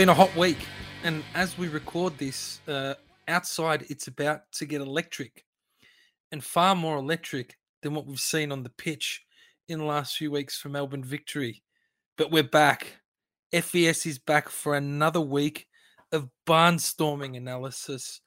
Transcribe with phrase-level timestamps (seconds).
[0.00, 0.56] been a hot week,
[1.04, 2.94] and as we record this, uh,
[3.28, 5.44] outside it's about to get electric,
[6.32, 9.22] and far more electric than what we've seen on the pitch
[9.68, 11.62] in the last few weeks for Melbourne victory.
[12.16, 12.96] But we're back.
[13.52, 15.66] FES is back for another week
[16.12, 18.22] of barnstorming analysis,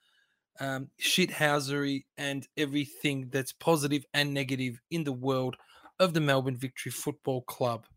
[0.60, 5.55] um, shithousery, and everything that's positive and negative in the world
[5.99, 7.88] of the Melbourne Victory Football Club.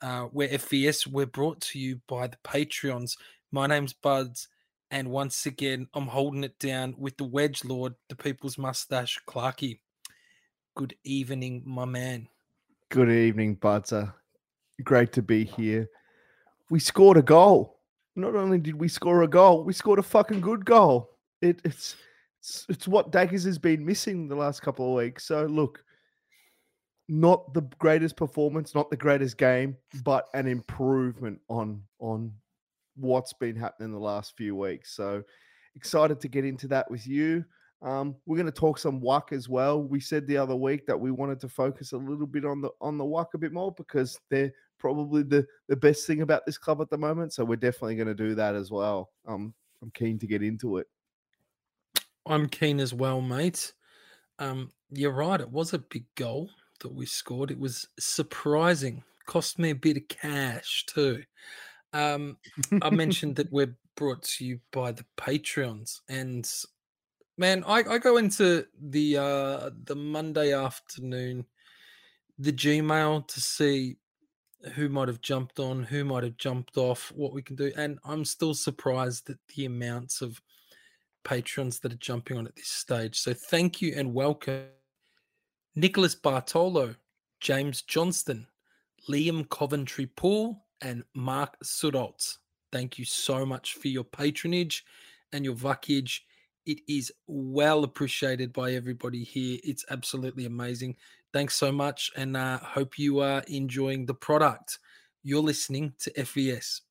[0.00, 1.08] Uh, where FVS.
[1.08, 3.16] we're brought to you by the Patreons.
[3.50, 4.46] My name's Buds,
[4.92, 9.80] and once again I'm holding it down with the Wedge Lord, the People's Mustache, Clarky.
[10.76, 12.28] Good evening, my man.
[12.90, 14.14] Good evening, Buzzer.
[14.84, 15.88] Great to be here.
[16.70, 17.80] We scored a goal.
[18.14, 21.10] Not only did we score a goal, we scored a fucking good goal.
[21.42, 21.96] It, it's,
[22.38, 25.24] it's it's what Daggers has been missing the last couple of weeks.
[25.26, 25.82] So look,
[27.08, 32.32] not the greatest performance, not the greatest game, but an improvement on on
[32.96, 34.94] what's been happening the last few weeks.
[34.94, 35.22] So
[35.74, 37.44] excited to get into that with you.
[37.80, 39.80] Um, we're going to talk some WAC as well.
[39.80, 42.70] We said the other week that we wanted to focus a little bit on the
[42.80, 46.58] on the WAC a bit more because they're probably the the best thing about this
[46.58, 47.32] club at the moment.
[47.32, 49.10] So we're definitely going to do that as well.
[49.26, 50.88] Um, I'm keen to get into it.
[52.26, 53.72] I'm keen as well, mate.
[54.38, 55.40] Um, you're right.
[55.40, 56.50] It was a big goal
[56.80, 57.50] that we scored.
[57.50, 59.02] It was surprising.
[59.26, 61.22] Cost me a bit of cash too.
[61.92, 62.36] Um,
[62.82, 66.48] I mentioned that we're brought to you by the Patreons, and
[67.36, 71.46] man, I, I go into the uh, the Monday afternoon,
[72.38, 73.96] the Gmail to see
[74.74, 77.98] who might have jumped on, who might have jumped off, what we can do, and
[78.04, 80.40] I'm still surprised at the amounts of
[81.24, 83.18] patrons that are jumping on at this stage.
[83.18, 84.64] So thank you and welcome,
[85.78, 86.96] Nicholas Bartolo,
[87.38, 88.48] James Johnston,
[89.08, 92.38] Liam Coventry Poole, and Mark Sudoltz.
[92.72, 94.84] Thank you so much for your patronage
[95.32, 96.18] and your vuckage.
[96.66, 99.60] It is well appreciated by everybody here.
[99.62, 100.96] It's absolutely amazing.
[101.32, 104.80] Thanks so much, and uh, hope you are enjoying the product.
[105.22, 106.82] You're listening to FES.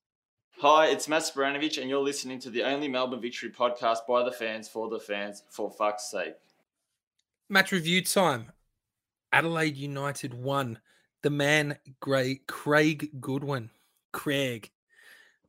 [0.59, 4.31] Hi, it's Matt Spiranovic, and you're listening to the only Melbourne Victory podcast by the
[4.31, 6.35] fans for the fans, for fuck's sake.
[7.49, 8.53] Match review time.
[9.31, 10.79] Adelaide United won.
[11.23, 13.69] The man, Gray, Craig Goodwin.
[14.13, 14.69] Craig.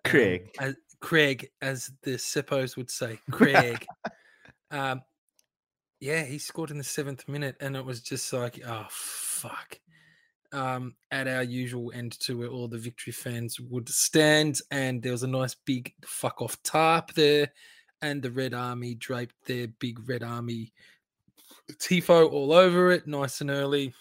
[0.04, 0.50] Um, Craig.
[0.58, 3.20] as, Craig, as the Seppos would say.
[3.30, 3.86] Craig.
[4.70, 5.02] um,
[6.00, 9.78] yeah, he scored in the seventh minute, and it was just like, oh, fuck.
[10.50, 15.12] Um, at our usual end to where all the victory fans would stand, and there
[15.12, 17.52] was a nice big fuck off tarp there,
[18.00, 20.72] and the Red Army draped their big Red Army
[21.74, 23.94] tifo all over it, nice and early.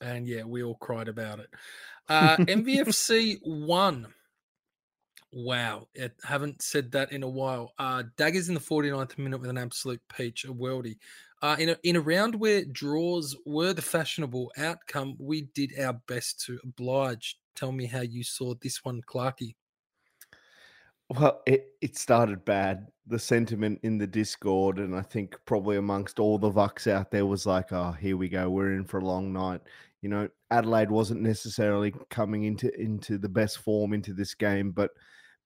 [0.00, 1.50] And yeah, we all cried about it.
[2.08, 4.08] Uh, MVFC one.
[5.32, 7.72] Wow, I haven't said that in a while.
[7.78, 10.96] Uh, Daggers in the 49th minute with an absolute peach, a worldie.
[11.42, 15.92] Uh, in a in a round where draws were the fashionable outcome, we did our
[16.08, 17.38] best to oblige.
[17.54, 19.54] Tell me how you saw this one, Clarky.
[21.10, 22.88] Well, it, it started bad.
[23.06, 27.26] The sentiment in the Discord, and I think probably amongst all the Vucks out there,
[27.26, 28.50] was like, oh, here we go.
[28.50, 29.60] We're in for a long night.
[30.02, 34.90] You know, Adelaide wasn't necessarily coming into into the best form into this game, but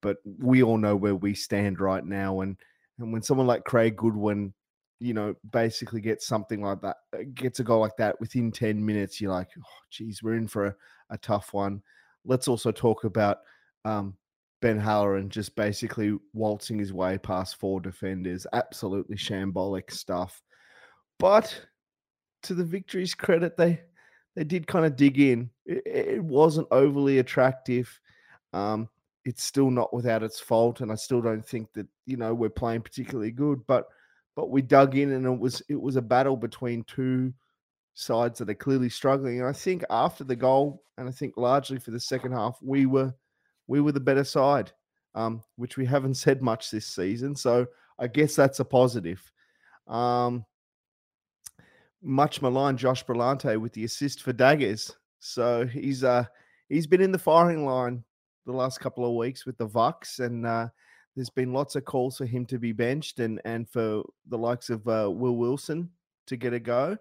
[0.01, 2.41] but we all know where we stand right now.
[2.41, 2.57] And
[2.99, 4.55] and when someone like Craig Goodwin,
[4.99, 8.85] you know, basically gets something like that, uh, gets a goal like that within 10
[8.85, 10.77] minutes, you're like, oh, geez, we're in for a,
[11.11, 11.83] a tough one.
[12.25, 13.39] Let's also talk about
[13.85, 14.17] um,
[14.61, 18.47] Ben Halloran just basically waltzing his way past four defenders.
[18.53, 20.43] Absolutely shambolic stuff.
[21.19, 21.67] But
[22.43, 23.81] to the victory's credit, they
[24.37, 25.51] they did kind of dig in.
[25.67, 28.01] It, it wasn't overly attractive.
[28.53, 28.89] Um,
[29.25, 32.51] it's still not without its fault, and I still don't think that you know we're
[32.51, 33.61] playing particularly good.
[33.67, 33.87] But
[34.37, 37.33] but we dug in, and it was it was a battle between two
[37.95, 39.41] sides that are clearly struggling.
[39.41, 42.87] And I think after the goal, and I think largely for the second half, we
[42.87, 43.15] were
[43.71, 44.73] we were the better side,
[45.15, 47.37] um, which we haven't said much this season.
[47.37, 47.69] So
[48.01, 49.23] I guess that's a positive.
[49.87, 50.45] Um,
[52.03, 54.91] much maligned Josh Brillante with the assist for daggers.
[55.21, 56.25] So he's uh
[56.69, 58.03] he's been in the firing line
[58.45, 60.69] the last couple of weeks with the Vucks, and uh,
[61.15, 64.69] there's been lots of calls for him to be benched and and for the likes
[64.71, 65.91] of uh, Will Wilson
[66.27, 66.97] to get a go.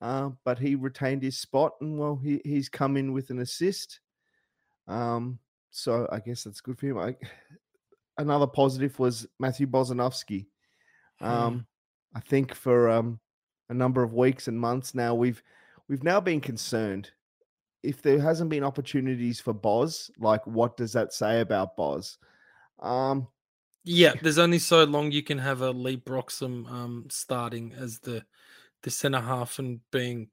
[0.00, 4.00] Uh, but he retained his spot, and well, he he's come in with an assist.
[4.88, 5.40] Um,
[5.76, 6.98] so I guess that's good for him.
[6.98, 7.14] I,
[8.18, 10.46] another positive was Matthew Bozinovski.
[11.18, 11.26] Hmm.
[11.26, 11.66] Um,
[12.14, 13.20] I think for um,
[13.68, 15.42] a number of weeks and months now, we've
[15.88, 17.10] we've now been concerned
[17.82, 20.10] if there hasn't been opportunities for Boz.
[20.18, 22.16] Like, what does that say about Boz?
[22.80, 23.28] Um,
[23.84, 28.24] Yeah, there's only so long you can have a Leigh Broxham um, starting as the
[28.82, 30.28] the centre half and being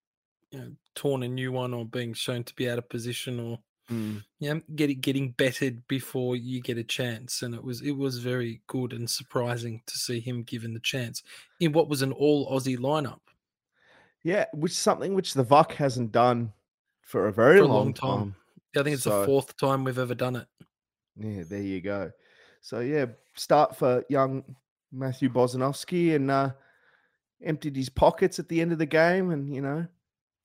[0.52, 3.60] you know, torn a new one or being shown to be out of position or
[3.90, 7.42] mm, yeah, getting getting bettered before you get a chance.
[7.42, 11.24] And it was it was very good and surprising to see him given the chance
[11.60, 13.20] in what was an all Aussie lineup
[14.24, 16.54] yeah, which is something which the Vuck hasn't done
[17.02, 18.18] for a very for a long, long time.
[18.20, 18.36] time.
[18.74, 20.48] Yeah, I think it's So- the fourth time we've ever done it.
[21.18, 22.10] Yeah, there you go.
[22.62, 24.56] So yeah, start for young
[24.94, 26.52] Matthew Bozinovski and uh,
[27.44, 29.86] emptied his pockets at the end of the game, and you know,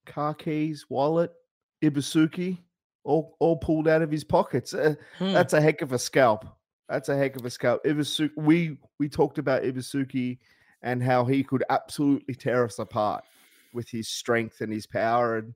[0.06, 1.32] car keys, wallet,
[1.81, 2.58] Ibusuki,
[3.05, 4.75] all all pulled out of his pockets.
[4.75, 5.33] Uh, Hmm.
[5.33, 6.45] That's a heck of a scalp.
[6.89, 7.85] That's a heck of a scalp.
[7.85, 10.39] Ibusuki, we we talked about Ibusuki
[10.83, 13.25] and how he could absolutely tear us apart
[13.73, 15.55] with his strength and his power, and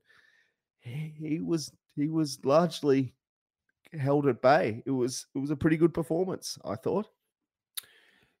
[0.79, 3.13] he, he was he was largely
[3.93, 4.83] held at bay.
[4.85, 7.07] It was it was a pretty good performance, I thought.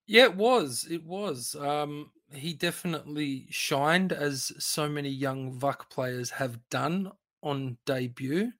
[0.05, 0.85] Yeah, it was.
[0.89, 1.55] It was.
[1.55, 7.11] Um, he definitely shined, as so many young Vuck players have done
[7.41, 8.51] on debut,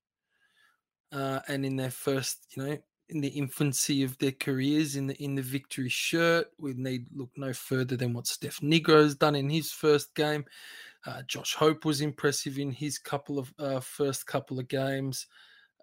[1.14, 2.78] uh, and in their first, you know,
[3.10, 6.48] in the infancy of their careers in the in the victory shirt.
[6.58, 10.46] We need look no further than what Steph Nigro's done in his first game.
[11.06, 15.28] Uh, Josh Hope was impressive in his couple of uh, first couple of games.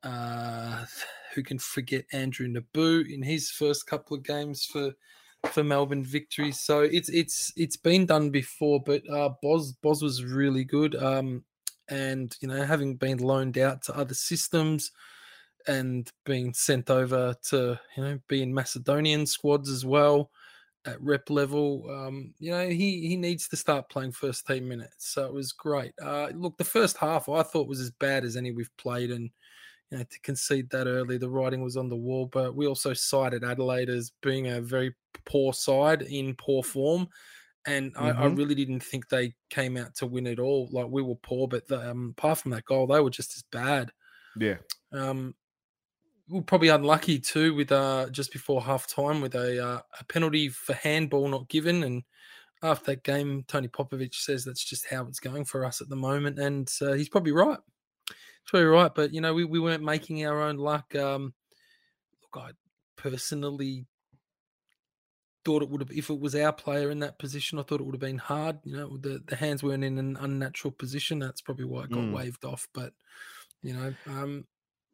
[0.02, 0.84] Uh,
[1.34, 4.92] who can forget Andrew Nabbout in his first couple of games for
[5.52, 6.52] for Melbourne victory.
[6.52, 10.96] So it's it's it's been done before, but uh, Boz Boz was really good.
[10.96, 11.44] Um,
[11.88, 14.90] and you know, having been loaned out to other systems
[15.66, 20.30] and being sent over to you know be in Macedonian squads as well
[20.86, 25.10] at rep level, um, you know, he he needs to start playing first team minutes.
[25.10, 25.92] So it was great.
[26.02, 29.30] Uh, look, the first half I thought was as bad as any we've played, and
[29.90, 32.26] you know, to concede that early, the writing was on the wall.
[32.26, 34.94] But we also cited Adelaide as being a very
[35.26, 37.08] poor side in poor form.
[37.66, 38.26] And I, I Mhm.
[38.26, 40.68] really didn't think they came out to win it all.
[40.72, 43.44] Like we were poor, but the, um, apart from that goal, they were just as
[43.44, 43.92] bad.
[44.34, 44.58] Yeah.
[44.92, 45.34] Um,
[46.30, 50.48] were probably unlucky too with uh, just before half time with a, uh, a penalty
[50.48, 51.82] for handball not given.
[51.82, 52.02] And
[52.62, 55.96] after that game, Tony Popovic says that's just how it's going for us at the
[55.96, 56.38] moment.
[56.38, 57.58] And uh, he's probably right.
[58.08, 58.94] He's probably right.
[58.94, 60.94] But, you know, we, we weren't making our own luck.
[60.94, 61.34] Um,
[62.22, 62.50] look, I
[62.96, 63.86] personally
[65.44, 67.84] thought it would have, if it was our player in that position, I thought it
[67.84, 68.58] would have been hard.
[68.64, 71.18] You know, the, the hands weren't in an unnatural position.
[71.18, 72.12] That's probably why it got Mm.
[72.12, 72.68] waved off.
[72.74, 72.92] But,
[73.62, 74.44] you know, um,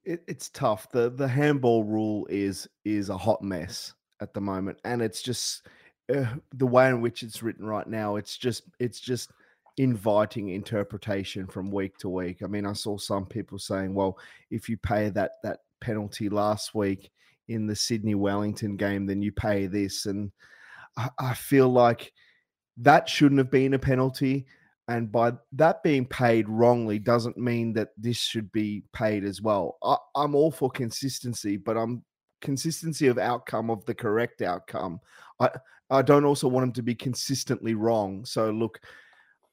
[0.07, 0.89] It, it's tough.
[0.91, 5.67] the The handball rule is is a hot mess at the moment, and it's just
[6.15, 8.17] uh, the way in which it's written right now.
[8.17, 9.33] It's just it's just
[9.79, 12.43] inviting interpretation from week to week.
[12.43, 14.17] I mean, I saw some people saying, "Well,
[14.51, 17.11] if you pay that that penalty last week
[17.49, 20.31] in the Sydney Wellington game, then you pay this," and
[20.97, 22.13] I, I feel like
[22.79, 24.47] that shouldn't have been a penalty.
[24.89, 29.79] And by that being paid wrongly doesn't mean that this should be paid as well.
[29.83, 32.05] I, I'm all for consistency, but I'm
[32.41, 35.01] consistency of outcome of the correct outcome.
[35.41, 35.51] I
[35.91, 38.25] I don't also want them to be consistently wrong.
[38.25, 38.81] So look,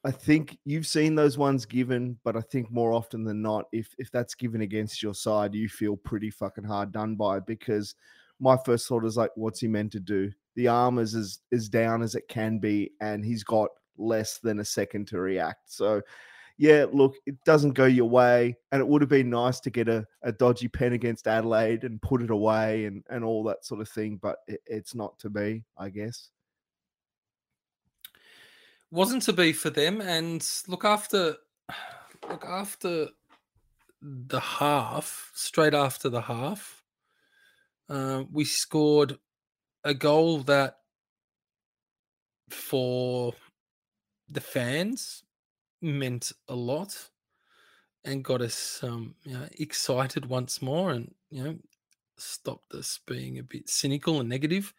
[0.04, 3.88] I think you've seen those ones given, but I think more often than not, if
[3.98, 7.96] if that's given against your side, you feel pretty fucking hard done by because
[8.40, 10.32] my first thought is like, what's he meant to do?
[10.56, 14.60] The arm is as, as down as it can be, and he's got less than
[14.60, 15.72] a second to react.
[15.72, 16.02] So
[16.58, 18.58] yeah, look, it doesn't go your way.
[18.72, 22.02] And it would have been nice to get a, a dodgy pen against Adelaide and
[22.02, 25.30] put it away and, and all that sort of thing, but it, it's not to
[25.30, 26.30] be, I guess.
[28.92, 30.00] wasn't to be for them.
[30.02, 31.38] And look after,
[32.30, 33.08] look after
[34.02, 36.84] the half, straight after the half,
[37.90, 39.18] uh, we scored
[39.84, 40.78] a goal that
[42.50, 43.34] for
[44.30, 45.24] the fans
[45.82, 47.12] meant a lot
[48.06, 51.60] and got us um, you know, excited once more and you know
[52.18, 54.74] stopped us being a bit cynical and negative.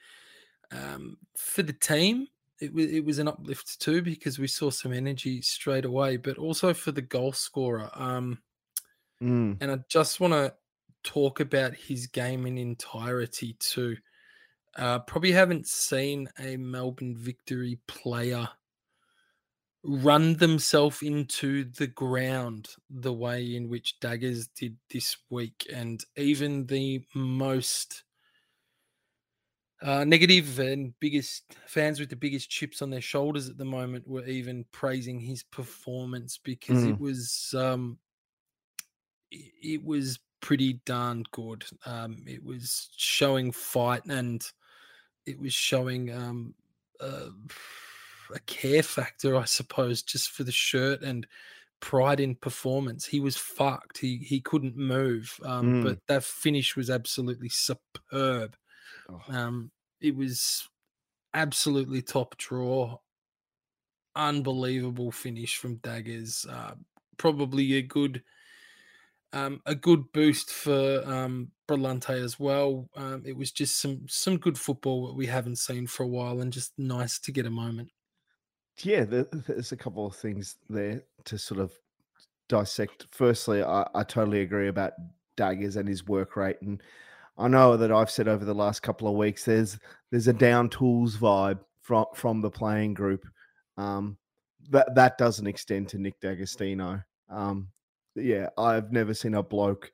[0.73, 2.29] Um, for the team,
[2.61, 6.39] it, wa it was an uplift too because we saw some energy straight away, but
[6.39, 7.91] also for the goal scorer.
[7.95, 8.43] Um,
[9.21, 10.55] Mm, and I just want to
[11.03, 13.97] talk about his game in entirety too.
[14.77, 18.49] Uh, probably haven't seen a Melbourne Victory player
[19.85, 26.67] run themselves into the ground the way in which Daggers did this week, and even
[26.67, 28.05] the most
[29.83, 34.09] Uh, negative and biggest fans with the biggest chips on their shoulders at the moment
[34.09, 36.99] were even praising his performance because it Mm.
[36.99, 37.99] was um,
[39.31, 41.65] it was pretty darn good.
[41.87, 44.45] Um, it was showing fight and
[45.27, 46.55] it was showing um,
[47.01, 47.31] uh,
[48.35, 51.27] a care factor, I suppose, just for the shirt and
[51.81, 53.07] pride in performance.
[53.07, 53.99] He was fucked.
[53.99, 55.39] He he couldn't move.
[55.45, 55.81] Um, Mm.
[55.81, 58.57] But that finish was absolutely superb.
[59.09, 60.69] Oh, Um, it was
[61.35, 63.01] absolutely top draw.
[64.17, 66.47] Unbelievable finish from Daggers.
[66.47, 66.77] Uh,
[67.17, 68.23] probably a good
[69.33, 72.89] um, a good boost for um, Brillante as well.
[72.95, 76.41] Um, it was just some some good football that we haven't seen for a while,
[76.41, 77.91] and just nice to get a moment.
[78.83, 81.73] Yeah, there, there's a couple of things there to sort of
[82.49, 83.07] dissect.
[83.11, 84.93] Firstly, I, I totally agree about
[85.37, 86.83] Daggers and his work rate, and
[87.39, 89.79] I know that I've said over the last couple of weeks there's
[90.11, 93.25] there's a down tools vibe from from the playing group.
[93.77, 94.17] Um,
[94.71, 97.03] that that doesn't extend to Nick D'Agostino.
[97.29, 97.69] Um,
[98.15, 99.91] yeah, I've never seen a bloke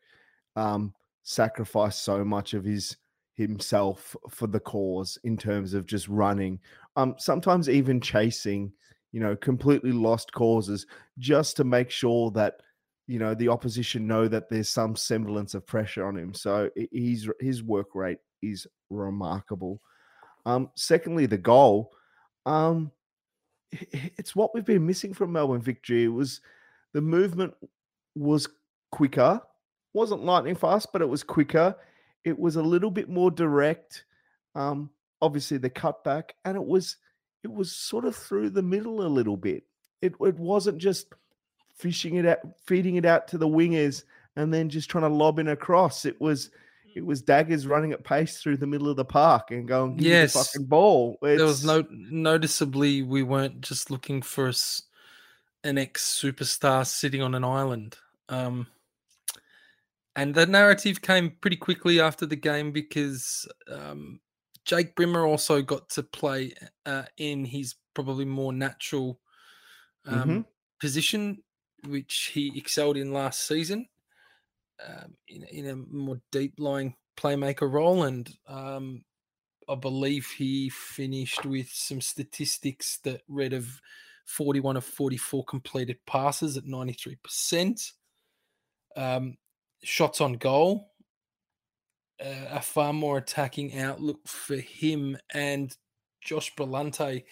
[0.56, 2.96] um, sacrifice so much of his
[3.34, 6.60] himself for the cause in terms of just running.
[6.96, 8.72] Um, sometimes even chasing,
[9.12, 10.86] you know, completely lost causes
[11.18, 12.54] just to make sure that
[13.06, 16.32] you know the opposition know that there's some semblance of pressure on him.
[16.34, 19.80] So he's his work rate is remarkable.
[20.46, 21.92] Um, secondly, the goal.
[22.46, 22.90] Um,
[23.72, 26.04] it's what we've been missing from Melbourne victory.
[26.04, 26.40] It was
[26.92, 27.54] the movement
[28.14, 28.48] was
[28.90, 29.40] quicker,
[29.92, 31.74] wasn't lightning fast, but it was quicker.
[32.24, 34.04] It was a little bit more direct.
[34.54, 34.90] Um,
[35.22, 36.96] obviously the cutback, and it was
[37.42, 39.64] it was sort of through the middle a little bit.
[40.02, 41.06] It it wasn't just
[41.74, 44.04] fishing it out, feeding it out to the wingers,
[44.36, 46.04] and then just trying to lob in across.
[46.04, 46.50] It was
[46.94, 50.06] it was daggers running at pace through the middle of the park and going, Give
[50.08, 50.32] Yes.
[50.32, 51.18] the fucking ball.
[51.22, 54.50] there was no noticeably we weren't just looking for
[55.62, 57.96] an ex superstar sitting on an island.
[58.28, 58.66] Um,
[60.16, 64.18] and the narrative came pretty quickly after the game because um,
[64.64, 66.54] Jake Brimmer also got to play
[66.86, 69.20] uh, in his probably more natural
[70.06, 70.46] um, Mhm.
[70.80, 71.42] position,
[71.86, 73.88] which he excelled in last season
[74.86, 78.04] um, in, in a more deep lying playmaker role.
[78.04, 79.04] And um,
[79.68, 83.80] I believe he finished with some statistics that read of
[84.26, 87.92] 41 of 44 completed passes at 93%.
[88.96, 89.36] Um,
[89.82, 90.89] shots on goal,
[92.20, 95.16] uh, a far more attacking outlook for him.
[95.32, 95.74] And
[96.20, 97.24] Josh Brillante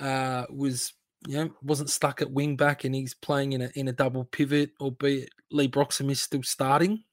[0.00, 0.92] uh, was,
[1.26, 4.24] you know, wasn't stuck at wing back and he's playing in a, in a double
[4.24, 7.04] pivot, albeit Leigh Broxham is still starting.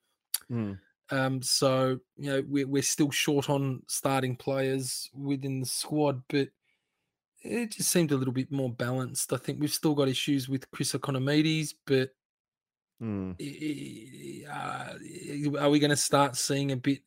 [0.51, 0.79] Mm.
[1.11, 6.47] Um, so you know we're we're still short on starting players within the squad, but
[7.43, 9.33] it just seemed a little bit more balanced.
[9.33, 12.11] I think we've still got issues with Chris Ikonomidis, but
[13.01, 14.45] Mm.
[14.47, 16.99] uh, are we going to start seeing a bit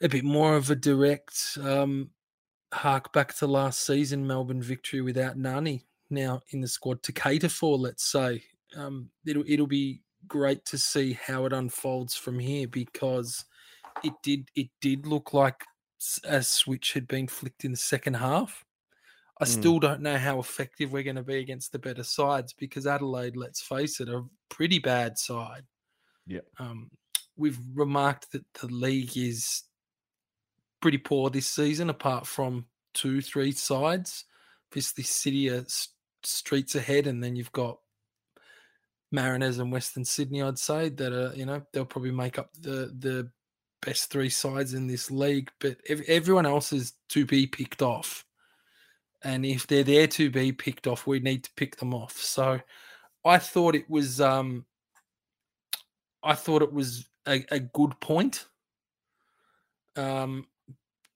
[0.00, 2.10] a bit more of a direct um,
[2.72, 7.50] hark back to last season Melbourne victory without Nani now in the squad to cater
[7.50, 7.76] for?
[7.76, 8.42] Let's say
[8.74, 13.44] um, it'll it'll be great to see how it unfolds from here because
[14.02, 15.62] it did it did look like
[16.24, 18.64] a switch had been flicked in the second half.
[19.40, 19.48] I Mm.
[19.48, 23.36] still don't know how effective we're going to be against the better sides because Adelaide,
[23.36, 25.64] let's face it, are a pretty bad side.
[26.26, 26.46] Yep.
[26.58, 26.90] Um,
[27.36, 29.62] we've remarked that the league is
[30.80, 34.24] pretty poor this season, apart from two, three sides.
[34.70, 35.64] Obviously, City are
[36.22, 37.80] streets ahead, and then you've got
[39.10, 40.42] Mariners and Western Sydney.
[40.42, 43.30] I'd say that are you know they'll probably make up the the
[43.82, 48.24] best three sides in this league, but ev- everyone else is to be picked off.
[49.22, 52.16] And if they're there to be picked off, we need to pick them off.
[52.16, 52.60] So
[53.24, 54.66] I thought it was um
[56.22, 58.46] I thought it was a, a good point.
[59.96, 60.46] Um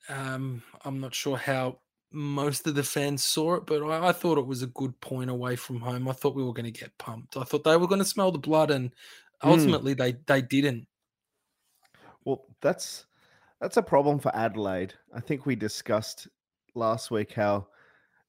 [0.08, 1.80] um I'm not sure how
[2.12, 5.30] most of the fans saw it, but I, I thought it was a good point
[5.30, 6.08] away from home.
[6.08, 7.36] I thought we were going to get pumped.
[7.36, 8.92] I thought they were going to smell the blood, and
[9.42, 9.50] Mm.
[9.50, 10.86] ultimately they they didn't.
[12.24, 13.06] Well, that's
[13.60, 14.94] that's a problem for Adelaide.
[15.14, 16.28] I think we discussed
[16.74, 17.68] last week how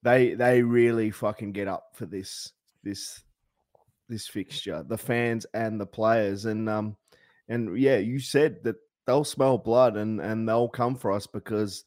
[0.05, 2.51] they they really fucking get up for this
[2.83, 3.21] this
[4.07, 6.95] this fixture, the fans and the players, and um
[7.49, 8.75] and yeah, you said that
[9.07, 11.85] they'll smell blood and and they'll come for us because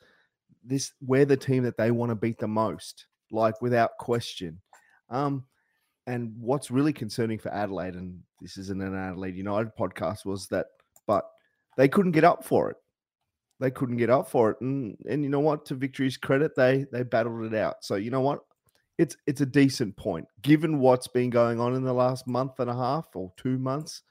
[0.64, 4.60] this we're the team that they want to beat the most, like without question.
[5.08, 5.44] Um,
[6.08, 10.66] and what's really concerning for Adelaide, and this isn't an Adelaide United podcast, was that
[11.06, 11.24] but
[11.76, 12.76] they couldn't get up for it.
[13.60, 14.60] They couldn't get up for it.
[14.60, 15.66] And and you know what?
[15.66, 17.76] To victory's credit, they they battled it out.
[17.84, 18.40] So you know what?
[18.98, 22.70] It's it's a decent point given what's been going on in the last month and
[22.70, 24.02] a half or two months.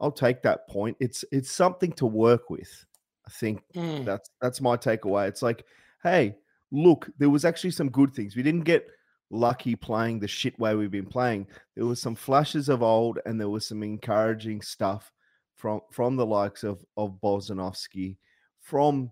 [0.00, 0.96] I'll take that point.
[1.00, 2.84] It's it's something to work with.
[3.26, 4.04] I think Mm.
[4.04, 5.28] that's that's my takeaway.
[5.28, 5.64] It's like,
[6.02, 6.36] hey,
[6.70, 8.36] look, there was actually some good things.
[8.36, 8.86] We didn't get
[9.30, 11.46] lucky playing the shit way we've been playing.
[11.74, 15.10] There was some flashes of old, and there was some encouraging stuff
[15.54, 18.16] from from the likes of of Bozinovski,
[18.64, 19.10] from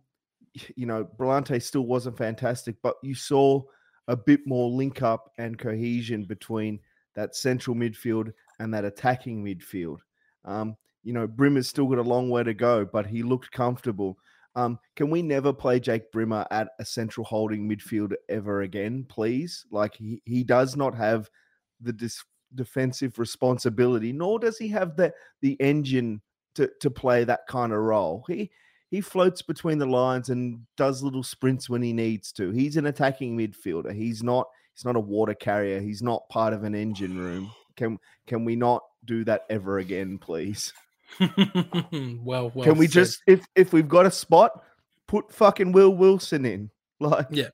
[0.76, 3.62] you know, Brillante still wasn't fantastic, but you saw
[4.08, 6.80] a bit more link up and cohesion between
[7.14, 9.98] that central midfield and that attacking midfield.
[10.44, 14.18] Um, you know, Brimmer's still got a long way to go, but he looked comfortable.
[14.54, 19.64] Um, can we never play Jake Brimmer at a central holding midfield ever again, please?
[19.70, 21.30] Like he, he does not have
[21.80, 26.20] the dis- defensive responsibility, nor does he have the the engine
[26.54, 28.24] to to play that kind of role.
[28.28, 28.50] He
[28.92, 32.50] he floats between the lines and does little sprints when he needs to.
[32.50, 33.90] He's an attacking midfielder.
[33.90, 35.80] He's not he's not a water carrier.
[35.80, 37.50] He's not part of an engine room.
[37.74, 40.74] Can can we not do that ever again, please?
[41.20, 42.64] well, well.
[42.64, 42.92] can we said.
[42.92, 44.62] just if if we've got a spot,
[45.08, 46.70] put fucking Will Wilson in?
[47.00, 47.48] Like Yeah.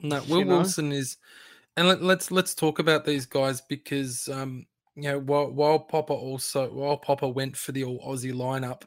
[0.00, 0.58] No, Will know?
[0.58, 1.18] Wilson is,
[1.76, 6.14] and let, let's let's talk about these guys because um, you know while while Popper
[6.14, 8.84] also while Popper went for the all Aussie lineup,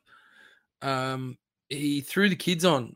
[0.81, 1.37] um,
[1.69, 2.95] he threw the kids on.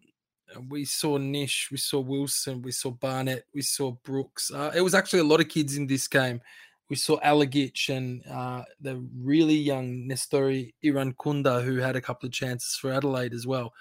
[0.69, 4.51] We saw Nish, we saw Wilson, we saw Barnett, we saw Brooks.
[4.51, 6.41] Uh, it was actually a lot of kids in this game.
[6.89, 12.33] We saw Alagich and uh, the really young Nestory Irankunda, who had a couple of
[12.33, 13.73] chances for Adelaide as well.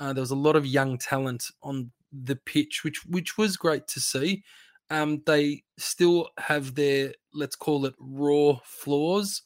[0.00, 3.86] Uh, there was a lot of young talent on the pitch, which which was great
[3.88, 4.42] to see.
[4.90, 9.42] Um, they still have their let's call it raw flaws,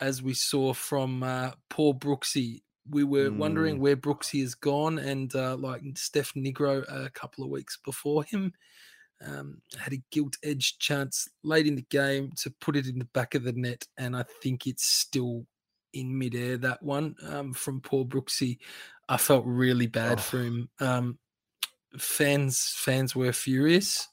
[0.00, 2.62] as we saw from uh, poor Brooksy.
[2.90, 3.80] We were wondering Mm.
[3.80, 8.52] where Brooksy has gone, and uh, like Steph Nigro a couple of weeks before him
[9.26, 13.06] um, had a gilt edged chance late in the game to put it in the
[13.06, 15.46] back of the net, and I think it's still
[15.92, 16.58] in midair.
[16.58, 18.58] That one um, from poor Brooksy,
[19.08, 20.22] I felt really bad Oh.
[20.22, 20.68] for him.
[20.80, 21.18] Um,
[21.98, 24.06] fans fans were furious,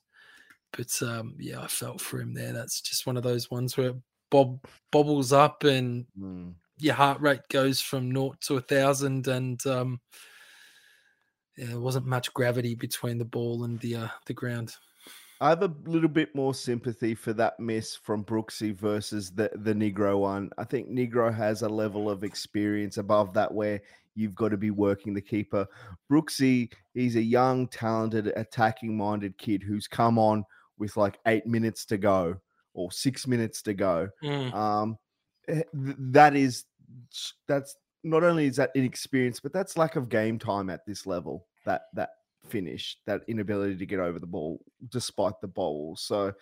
[0.72, 2.54] but um, yeah, I felt for him there.
[2.54, 3.94] That's just one of those ones where
[4.32, 9.66] Bob bobbles up and mm, your heart rate goes from naught to a thousand, and
[9.66, 10.00] um,
[11.58, 14.76] yeah, there wasn't much gravity between the ball and the uh, the ground.
[15.42, 19.74] I have a little bit more sympathy for that miss from Brooksy versus the the
[19.74, 20.50] Nigro one.
[20.58, 23.82] I think Nigro has a level of experience above that where
[24.16, 25.68] you've got to be working the keeper.
[26.12, 30.46] Brooksy, he's a young, talented, attacking minded kid who's come on
[30.78, 32.36] with like eight minutes to go
[32.74, 34.10] or six minutes to go.
[34.24, 34.54] Mm.
[34.54, 34.98] Um,
[35.48, 36.66] eh, th- that is
[37.48, 41.48] that's not only is that inexperience, but that's lack of game time at this level.
[41.66, 42.10] That that
[42.48, 45.96] finish, that inability to get over the ball despite the bowl.
[45.96, 46.34] So,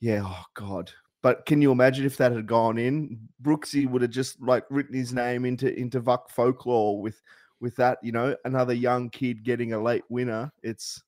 [0.00, 0.90] yeah, oh god.
[1.22, 3.18] But can you imagine if that had gone in?
[3.42, 7.20] Brooksy would have just like written his name into into Vuck folklore with
[7.60, 7.98] with that.
[8.02, 10.52] You know, another young kid getting a late winner.
[10.62, 11.02] It's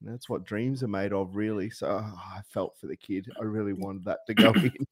[0.00, 1.70] that's what dreams are made of, really.
[1.70, 3.28] So oh, I felt for the kid.
[3.40, 4.86] I really wanted that to go in.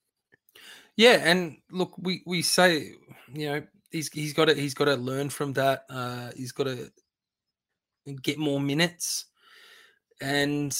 [0.96, 2.94] Yeah, and look, we we say,
[3.32, 5.84] you know, he's he's got to he's got to learn from that.
[5.88, 6.90] Uh, he's got to
[8.22, 9.26] get more minutes.
[10.22, 10.76] And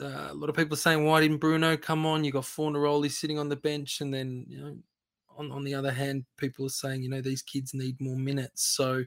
[0.00, 2.24] uh, a lot of people are saying, why didn't Bruno come on?
[2.24, 4.76] You got Fornaroli sitting on the bench, and then you know,
[5.36, 8.64] on on the other hand, people are saying, you know, these kids need more minutes.
[8.64, 9.04] So,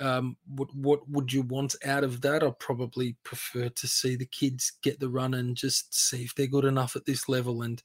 [0.00, 2.42] um, what what would you want out of that?
[2.42, 6.46] I'd probably prefer to see the kids get the run and just see if they're
[6.46, 7.60] good enough at this level.
[7.62, 7.82] And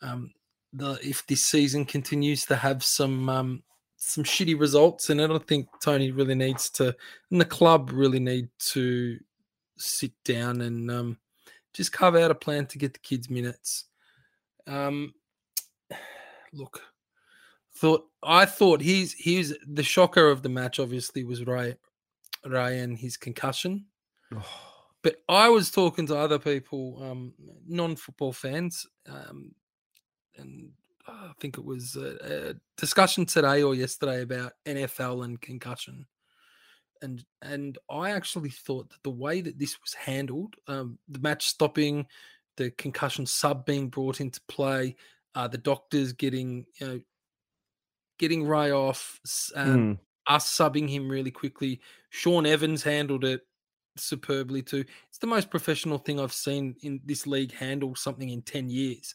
[0.00, 0.32] um,
[0.72, 3.62] the if this season continues to have some um,
[3.96, 6.94] some shitty results it, I think Tony really needs to,
[7.30, 9.18] and the club really need to
[9.76, 11.18] sit down and um,
[11.74, 13.86] just carve out a plan to get the kids minutes.
[14.66, 15.14] Um,
[16.52, 16.82] look,
[17.76, 20.78] thought I thought he's he's the shocker of the match.
[20.78, 21.76] Obviously, was Ray
[22.46, 23.86] Ray and his concussion.
[25.02, 27.32] But I was talking to other people, um,
[27.66, 29.54] non-football fans, um,
[30.40, 30.70] and
[31.06, 36.06] I think it was a, a discussion today or yesterday about NFL and concussion.
[37.02, 41.46] And and I actually thought that the way that this was handled, um, the match
[41.46, 42.06] stopping,
[42.56, 44.96] the concussion sub being brought into play,
[45.34, 47.00] uh, the doctors getting you know
[48.18, 49.18] getting Ray off,
[49.54, 49.98] um,
[50.28, 51.80] Mm, us subbing him really quickly.
[52.10, 53.40] Shaun Evans handled it
[53.96, 54.84] superbly too.
[55.08, 59.14] It's the most professional thing I've seen in this league handle something in 10 years.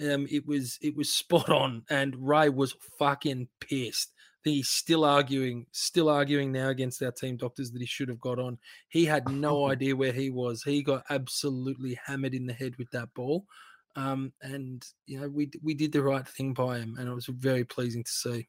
[0.00, 4.12] Um, it was it was spot on, and Ray was fucking pissed.
[4.44, 8.38] He's still arguing, still arguing now against our team doctors that he should have got
[8.38, 8.58] on.
[8.88, 10.62] He had no idea where he was.
[10.62, 13.44] He got absolutely hammered in the head with that ball.
[13.96, 17.26] Um, and you know, we we did the right thing by him, and it was
[17.26, 18.48] very pleasing to see.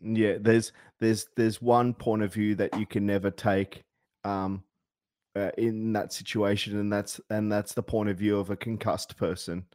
[0.00, 3.82] Yeah, there's there's there's one point of view that you can never take
[4.24, 4.62] um,
[5.36, 9.16] uh, in that situation, and that's and that's the point of view of a concussed
[9.16, 9.66] person.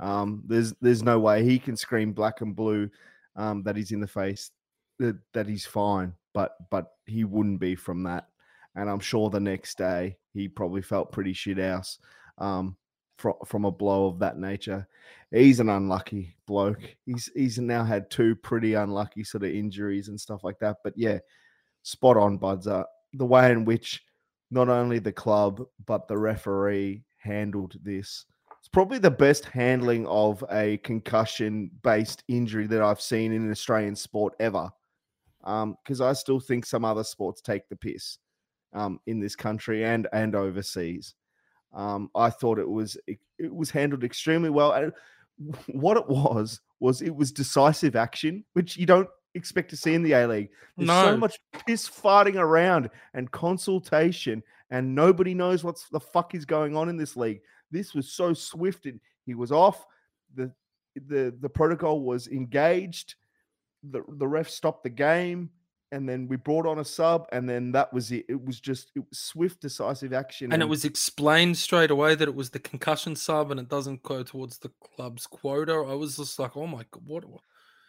[0.00, 2.90] Um, there's there's no way he can scream black and blue
[3.36, 4.50] um, that he's in the face
[4.98, 8.28] that, that he's fine, but but he wouldn't be from that.
[8.74, 11.98] And I'm sure the next day he probably felt pretty shit house
[12.38, 12.76] um,
[13.18, 14.88] from from a blow of that nature.
[15.30, 16.96] He's an unlucky bloke.
[17.04, 20.78] He's he's now had two pretty unlucky sort of injuries and stuff like that.
[20.82, 21.18] But yeah,
[21.82, 22.66] spot on, Buds.
[22.66, 24.02] Uh, the way in which
[24.50, 28.24] not only the club but the referee handled this.
[28.72, 33.96] Probably the best handling of a concussion based injury that I've seen in an Australian
[33.96, 34.70] sport ever.
[35.40, 38.18] Because I still think some other sports take the piss
[38.72, 41.14] um, in this country and and overseas.
[41.72, 44.72] Um, I thought it was it, it was handled extremely well.
[44.72, 44.92] And
[45.68, 50.02] what it was was it was decisive action, which you don't expect to see in
[50.02, 50.50] the A League.
[50.76, 56.44] There's so much piss farting around and consultation, and nobody knows what's the fuck is
[56.44, 57.40] going on in this league.
[57.70, 59.86] This was so swift, and he was off.
[60.34, 60.52] the
[61.06, 63.14] the The protocol was engaged.
[63.82, 65.50] the The ref stopped the game,
[65.92, 68.24] and then we brought on a sub, and then that was it.
[68.28, 72.28] It was just it was swift, decisive action, And it was explained straight away that
[72.28, 75.72] it was the concussion sub and it doesn't go towards the club's quota.
[75.88, 77.24] I was just like, oh my god, what?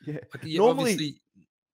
[0.06, 0.14] yeah.
[0.34, 1.22] Like, yeah, Normally- obviously,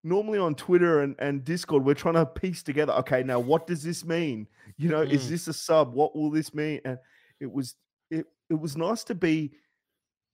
[0.03, 3.83] normally on Twitter and, and Discord, we're trying to piece together, okay, now what does
[3.83, 4.47] this mean?
[4.77, 5.29] You know, is Mm.
[5.29, 5.93] this a sub?
[5.93, 6.79] What will this mean?
[6.85, 6.97] And
[7.39, 7.75] it was
[8.49, 9.51] it was nice to be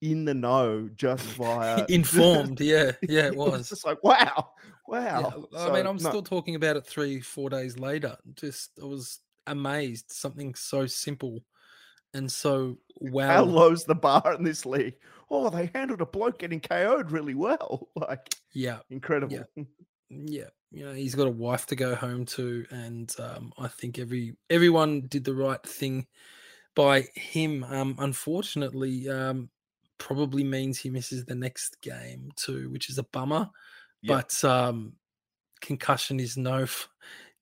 [0.00, 2.60] in the know just via informed.
[2.60, 4.50] Yeah, yeah, it was just like wow,
[4.88, 5.48] Yeah, wow.
[5.56, 8.16] I mean, I'm no, still talking about it three, four days later.
[8.34, 10.12] Just, I was amazed.
[10.12, 11.44] Something so simple
[12.14, 13.26] and so wow.
[13.26, 14.94] how low's the bar in this league?
[15.30, 17.88] Oh, they handled a bloke getting KO'd really well.
[17.96, 19.44] Like Yeah, incredible.
[20.08, 20.48] yeah.
[20.70, 24.36] You know, he's got a wife to go home to, and um, I think every
[24.50, 26.06] everyone did the right thing
[26.74, 27.64] by him.
[27.64, 29.50] Um, unfortunately, um,
[29.98, 33.48] probably means he misses the next game too, which is a bummer.
[34.02, 34.16] Yeah.
[34.16, 34.94] But um,
[35.60, 36.66] concussion is no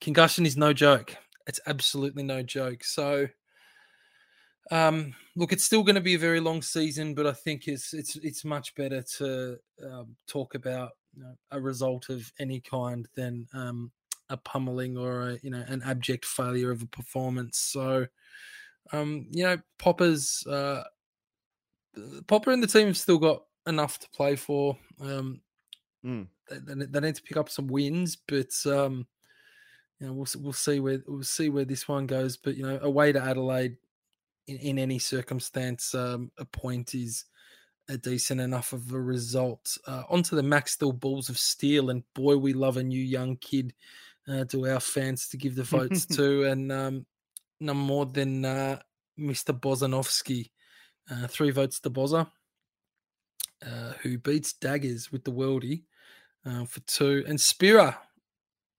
[0.01, 1.16] concussion is no joke.
[1.47, 2.85] It's absolutely no joke.
[2.85, 3.27] So,
[4.71, 7.92] um, look, it's still going to be a very long season, but I think it's
[7.92, 13.09] it's it's much better to um, talk about you know, a result of any kind
[13.14, 13.90] than um,
[14.31, 17.59] a pummeling or a you know an abject failure of a performance.
[17.59, 18.07] So,
[18.90, 20.85] um, you know, Popper's uh,
[22.27, 24.77] Popper and the team have still got enough to play for.
[25.01, 25.40] Um,
[26.05, 26.27] Mm.
[26.51, 29.07] they, they, need to pick up some wins, but um,
[30.01, 32.37] you know we'll we'll see where we'll see where this one goes.
[32.37, 33.77] But you know, away to Adelaide
[34.49, 37.25] in, in any circumstance, um, a point is
[37.88, 39.77] a decent enough of a result.
[39.87, 43.73] Uh, onto the Maxwell Balls of Steel, and boy, we love a new young kid
[44.29, 47.07] uh, to our fans to give the votes to, and um,
[47.62, 48.81] none more than uh,
[49.18, 49.53] Mr.
[49.53, 50.51] Bozinovski.
[51.11, 52.31] Uh, three votes to Boza,
[53.66, 55.85] uh, who beats Daggers with the worldie
[56.46, 57.98] uh, for two, and Spira,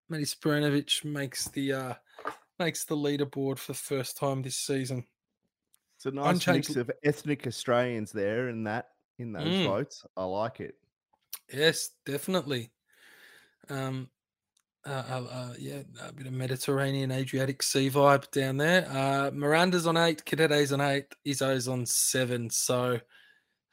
[0.10, 1.94] Matty Spiranovic makes the uh,
[2.60, 5.06] makes the leaderboard for the first time this season.
[5.98, 9.64] It's a nice Unchanged mix of ethnic Australians there in that in those Mm.
[9.66, 10.06] votes.
[10.18, 10.76] I like it.
[11.52, 12.72] Yes, definitely.
[13.70, 14.10] Um,
[14.86, 18.88] uh, uh, uh, yeah, a bit of Mediterranean Adriatic Sea vibe down there.
[18.90, 22.50] Uh, Miranda's on eight, Cadete's on eight, Izzo's on seven.
[22.50, 23.00] So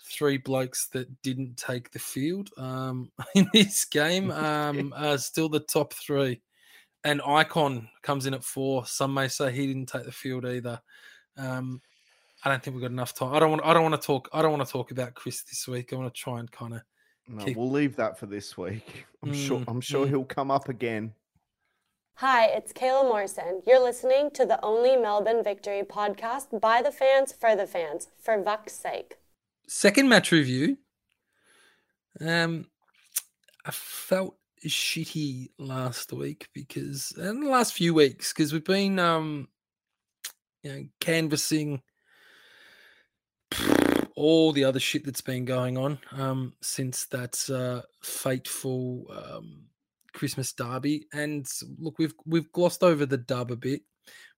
[0.05, 5.61] three blokes that didn't take the field um, in this game um, are still the
[5.61, 6.40] top three.
[7.03, 8.87] And Icon comes in at four.
[8.87, 10.81] Some may say he didn't take the field either.
[11.37, 11.81] Um,
[12.44, 13.35] I don't think we've got enough time.
[13.35, 13.64] I don't want.
[13.64, 14.29] I don't want to talk.
[14.33, 15.92] I don't want to talk about Chris this week.
[15.92, 16.83] I want to try and kind of
[17.28, 19.06] No, Keep- we'll leave that for this week.
[19.22, 19.61] I'm sure.
[19.61, 20.09] Mm, I'm sure mm.
[20.09, 21.12] he'll come up again.
[22.14, 23.62] Hi, it's Kayla Morrison.
[23.66, 28.37] You're listening to the Only Melbourne Victory podcast by the fans for the fans, for
[28.42, 29.16] Vuck's sake.
[29.66, 30.76] second match review.
[32.20, 32.66] Um,
[33.64, 39.48] I felt shitty last week because, and the last few weeks, because we've been, um,
[40.62, 41.80] you know, canvassing
[44.20, 49.62] all the other shit that's been going on um, since that uh, fateful um,
[50.12, 51.06] Christmas derby.
[51.12, 51.46] And
[51.78, 53.83] look, we've we've glossed over the dub a bit.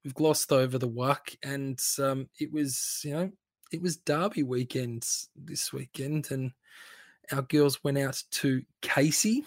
[0.04, 3.30] We've glossed over the wuck, and um, it was, you know,
[3.72, 6.52] it was derby weekend this weekend, and
[7.32, 9.44] our girls went out to Casey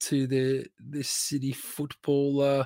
[0.00, 2.64] to the the city football uh,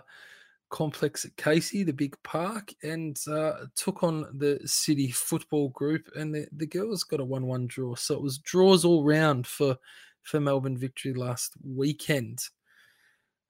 [0.72, 6.08] complex at Casey, the big park, and uh, took on the city football group.
[6.16, 9.76] And the, the girls got a one-one draw, so it was draws all round for
[10.22, 12.40] for Melbourne victory last weekend.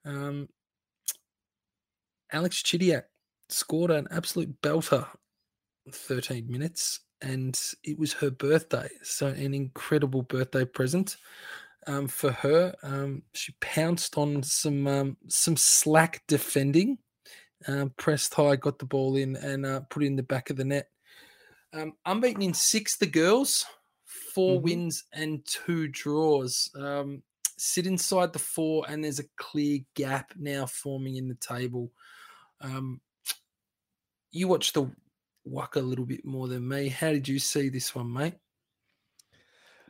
[0.04, 0.48] Um,
[2.32, 3.04] Alex Chidiac
[3.48, 5.06] scored an absolute belter,
[5.90, 8.88] 13 minutes, and it was her birthday.
[9.02, 11.16] So, an incredible birthday present
[11.86, 12.74] um, for her.
[12.82, 16.98] Um, she pounced on some um, some slack defending,
[17.66, 20.56] um, pressed high, got the ball in, and uh, put it in the back of
[20.56, 20.88] the net.
[21.72, 23.64] Um, unbeaten in six, the girls,
[24.34, 24.62] 4 Mhm.
[24.62, 26.70] wins and two draws.
[26.74, 27.22] Um,
[27.56, 31.90] sit inside the four, and there's a clear gap now forming in the table.
[32.60, 33.00] Um,
[34.30, 34.90] you watched the
[35.44, 36.88] Wuck a little bit more than me.
[36.88, 38.34] How did you see this one, mate?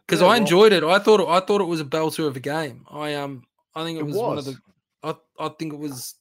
[0.06, 0.82] Because Yeah, I well- enjoyed it.
[0.85, 2.87] I thought it, I thought it was a belter of a game.
[2.90, 4.56] I um I think it, It was, one of the.
[5.02, 6.14] I, I think it was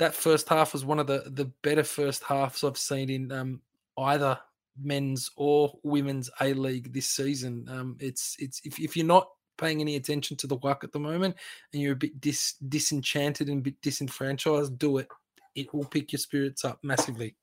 [0.00, 3.60] that first half was one of the the better first halves I've seen in um
[3.98, 4.38] either
[4.82, 7.66] men's or women's A League this season.
[7.70, 10.98] Um it's it's if, if you're not paying any attention to the WAC at the
[10.98, 11.36] moment
[11.72, 15.08] and you're a bit dis, disenchanted and a bit disenfranchised, do it.
[15.54, 17.36] It will pick your spirits up massively.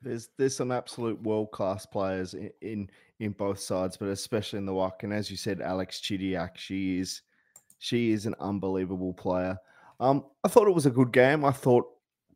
[0.00, 4.66] There's there's some absolute world class players in, in in both sides, but especially in
[4.66, 5.02] the WAC.
[5.02, 7.22] And as you said, Alex Chidiac, she is
[7.78, 9.58] she is an unbelievable player.
[9.98, 11.44] Um, I thought it was a good game.
[11.44, 11.86] I thought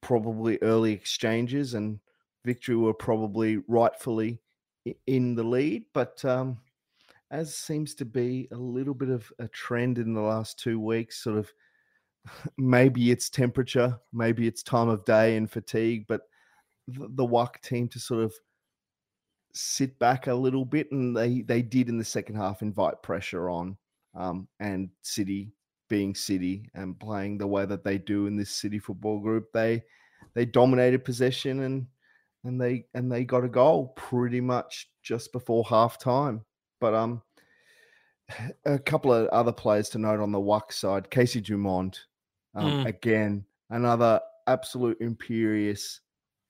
[0.01, 2.01] probably early exchanges and
[2.45, 4.41] victory were probably rightfully
[5.07, 6.59] in the lead, but um,
[7.31, 11.23] as seems to be a little bit of a trend in the last two weeks,
[11.23, 11.53] sort of
[12.59, 16.23] maybe it's temperature, maybe it's time of day and fatigue, but
[16.89, 18.35] the, WAC team to sort of
[19.53, 23.49] sit back a little bit, and they they did in the second half invite pressure
[23.49, 23.77] on,
[24.15, 25.53] um, and City
[25.91, 29.83] being City and playing the way that they do in this City football group, they
[30.35, 31.87] they dominated possession and
[32.45, 36.43] and they and they got a goal pretty much just before half time.
[36.81, 37.23] But um,
[38.65, 42.07] a couple of other players to note on the WAC side, Casey Dumont,
[42.55, 42.87] um, Mm.
[42.87, 46.01] again another absolute imperious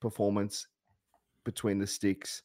[0.01, 0.67] performance
[1.45, 2.43] between the sticks.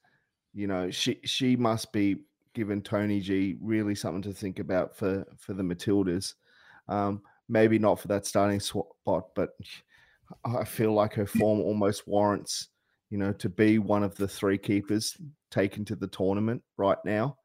[0.53, 2.17] You know, she she must be
[2.53, 6.33] giving Tony G really something to think about for for the Matildas.
[6.87, 9.49] Um, maybe not for that starting spot, but
[10.43, 12.69] I feel like her form almost warrants,
[13.09, 15.17] you know, to be one of the three keepers
[15.51, 17.37] taken to the tournament right now.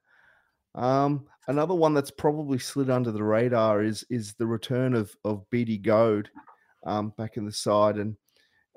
[0.74, 5.48] Um, another one that's probably slid under the radar is is the return of of
[5.50, 6.31] Beattie Goad
[6.87, 8.16] um, back in the side, and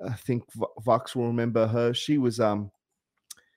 [0.04, 0.44] I think
[0.84, 1.94] Vux will remember her.
[1.94, 2.70] She was um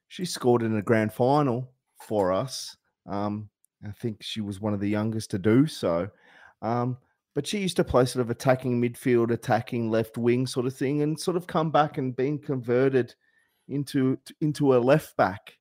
[0.08, 2.78] she scored in a grand final for us.
[3.08, 3.50] Um,
[3.86, 6.10] I think she was one of the youngest to do so.
[6.62, 6.98] Um,
[7.36, 11.04] but she used to play sort of attacking midfield, attacking left wing sort of thing,
[11.04, 13.14] and sort of come back and being converted
[13.68, 15.54] into into a left back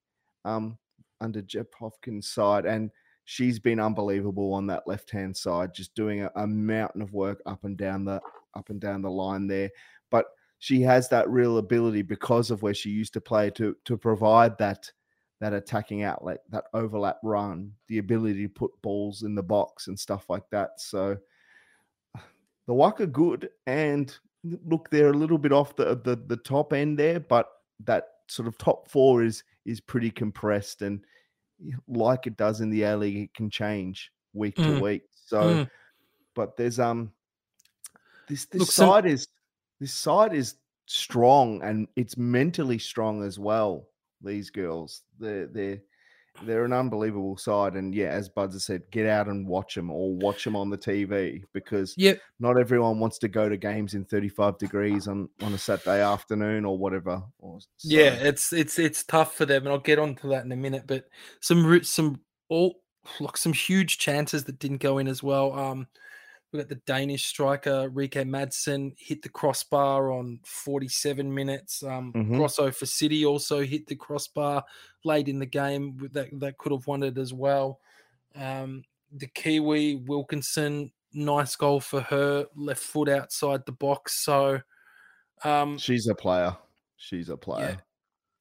[0.45, 0.79] um,
[1.21, 2.91] under Jeff Hopkins' side, and
[3.27, 7.43] she's been unbelievable on that left hand side, just doing a, a mountain of work
[7.45, 8.21] up and down the
[8.55, 9.71] up and down the line there.
[10.11, 10.27] But
[10.59, 14.57] she has that real ability because of where she used to play to to provide
[14.59, 14.91] that
[15.41, 19.99] that attacking outlet, that overlap run, the ability to put balls in the box and
[19.99, 20.81] stuff like that.
[20.81, 21.17] So
[22.67, 24.17] the Waka good and
[24.65, 27.49] look, they're a little bit off the, the the top end there, but
[27.85, 31.05] that sort of top four is is pretty compressed and
[31.89, 34.81] like it does in the A League, it can change week to Mm.
[34.81, 35.03] week.
[35.15, 35.71] So, Mm.
[36.35, 37.13] but there's um
[38.29, 39.29] this this Look, side is
[39.81, 43.89] this side is strong and it's mentally strong as well.
[44.23, 45.81] These girls, they're they're
[46.43, 49.91] they're an unbelievable side, and yeah, as Buds has said, get out and watch them
[49.91, 52.21] or watch them on the TV because Yep.
[52.39, 56.65] not everyone wants to go to games in 35 degrees on on a Saturday afternoon
[56.65, 57.23] or whatever.
[57.39, 60.57] Or Yeah, it's it's it's tough for them, and I'll get onto that in a
[60.57, 60.85] minute.
[60.87, 61.09] But
[61.41, 62.83] some some all
[63.21, 65.53] like some huge chances that didn't go in as well.
[65.59, 65.87] Um,
[66.53, 71.83] we got the Danish striker Rikke Madsen hit the crossbar on 47 minutes.
[71.83, 72.37] Um, Mhm.
[72.37, 74.65] Grosso for City also hit the crossbar
[75.05, 77.81] late in the game that that could have won it as well.
[78.35, 84.23] Um, the Kiwi Wilkinson, nice goal for her, left foot outside the box.
[84.25, 84.61] So,
[85.45, 86.57] um, she's a player.
[86.97, 87.79] She's a player.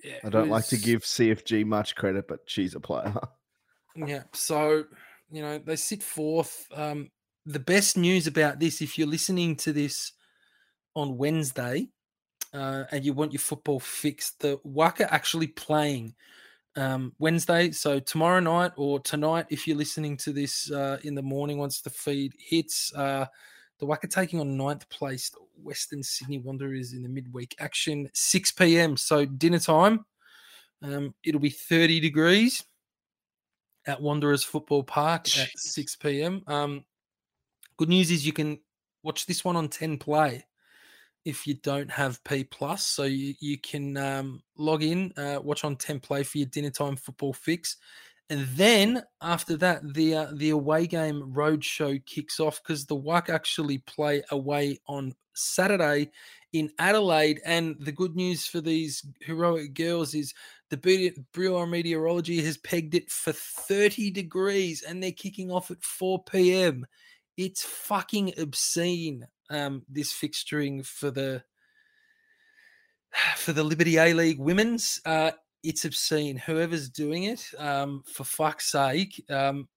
[0.03, 3.13] yeah, I don't like to give CFG much credit, but she's a player.
[3.97, 4.23] Yeah.
[4.33, 4.83] So,
[5.31, 6.67] you know, they sit fourth.
[6.73, 7.09] Um,
[7.45, 10.13] the best news about this, if you're listening to this
[10.95, 11.89] on Wednesday
[12.53, 16.15] uh, and you want your football fixed, the Waka actually playing
[16.75, 17.71] um, Wednesday.
[17.71, 21.81] So tomorrow night or tonight, if you're listening to this uh, in the morning once
[21.81, 23.25] the feed hits, uh,
[23.79, 28.97] the Wacker taking on ninth placed Western Sydney Wanderers in the midweek action, 6 p.m.
[28.97, 30.05] So dinner time.
[30.81, 32.63] Um, it'll be 30 degrees
[33.86, 36.43] at Wanderers Football Park at 6 p.m.
[36.47, 36.86] Um,
[37.77, 38.59] good news is you can
[39.03, 40.45] watch this one on 10 Play
[41.23, 45.63] if you don't have P Plus, so you you can um, log in, uh, watch
[45.63, 47.77] on 10 Play for your dinner time football fix,
[48.29, 53.29] and then after that, the uh, the away game roadshow kicks off because the WAC
[53.29, 56.09] actually play away on Saturday
[56.53, 57.41] in Adelaide.
[57.45, 60.33] And the good news for these heroic girls is
[60.69, 66.23] the of Meteorology has pegged it for 30 degrees, and they're kicking off at 4
[66.23, 66.85] p.m.
[67.38, 69.28] It's fucking obscene.
[69.50, 71.43] Um, this fixturing for the
[73.36, 75.00] for the Liberty A League women's.
[75.06, 75.32] Uh,
[75.63, 76.38] it's obscene.
[76.38, 79.67] Whoever's doing it, um, for fuck's sake, um,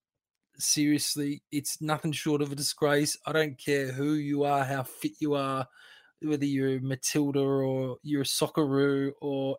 [0.57, 3.17] seriously, it's nothing short of a disgrace.
[3.25, 5.67] I don't care who you are, how fit you are,
[6.21, 9.57] whether you're Matilda or you're a Socceroo or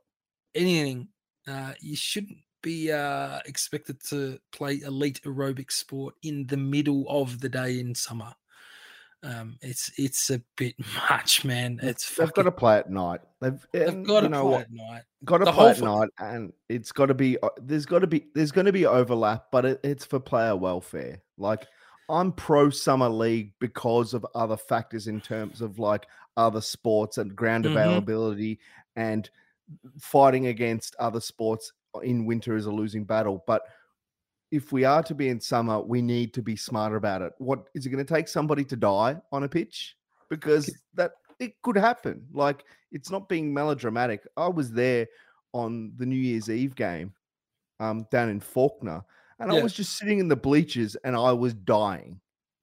[0.55, 1.09] anything.
[1.49, 7.41] Uh, you shouldn't be uh, expected to play elite aerobic sport in the middle of
[7.41, 8.33] the day in summer.
[9.23, 10.75] Um, it's it's a bit
[11.11, 11.79] much, man.
[11.83, 13.21] It's They've got to play at night.
[13.41, 14.61] They've, they've got to know play what?
[14.63, 15.03] at night.
[15.25, 17.37] Got to The play at night, and it's got to be.
[17.43, 18.27] uh, There's got to be.
[18.35, 21.21] There's going to be overlap, but it, it's for player welfare.
[21.37, 21.67] Like
[22.09, 26.07] I'm pro summer league because of other factors in terms of like
[26.39, 27.73] other sports and ground Mhm.
[27.73, 28.59] availability
[28.97, 29.29] and
[30.01, 33.45] fighting against other sports in winter is a losing battle.
[33.47, 33.63] But
[34.51, 37.33] if we are to be in summer, we need to be smarter about it.
[37.39, 39.97] What is it going to take somebody to die on a pitch?
[40.29, 42.27] Because that it could happen.
[42.33, 44.27] Like it's not being melodramatic.
[44.37, 45.07] I was there
[45.53, 47.13] on the New Year's Eve game
[47.79, 49.03] um, down in Faulkner,
[49.39, 52.21] and I was just sitting in the bleachers and I was dying.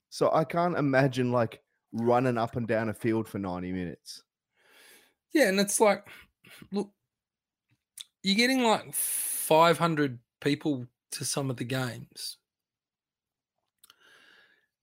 [0.10, 1.62] So I can't imagine like
[1.92, 4.24] running up and down a field for 90 minutes.
[5.34, 6.08] Yeah, and it's like,
[6.72, 6.92] look,
[8.28, 12.36] you're getting like 500 people to some of the games.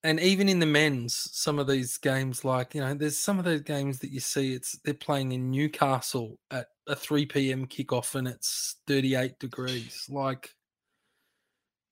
[0.03, 3.45] And even in the men's, some of these games, like, you know, there's some of
[3.45, 7.67] those games that you see, it's they're playing in Newcastle at a 3 p.m.
[7.67, 10.07] kickoff and it's 38 degrees.
[10.09, 10.55] Like,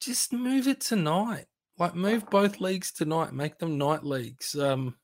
[0.00, 1.48] just move it tonight.
[1.78, 4.54] Like, move both leagues tonight, make them night leagues.
[4.58, 4.94] Um,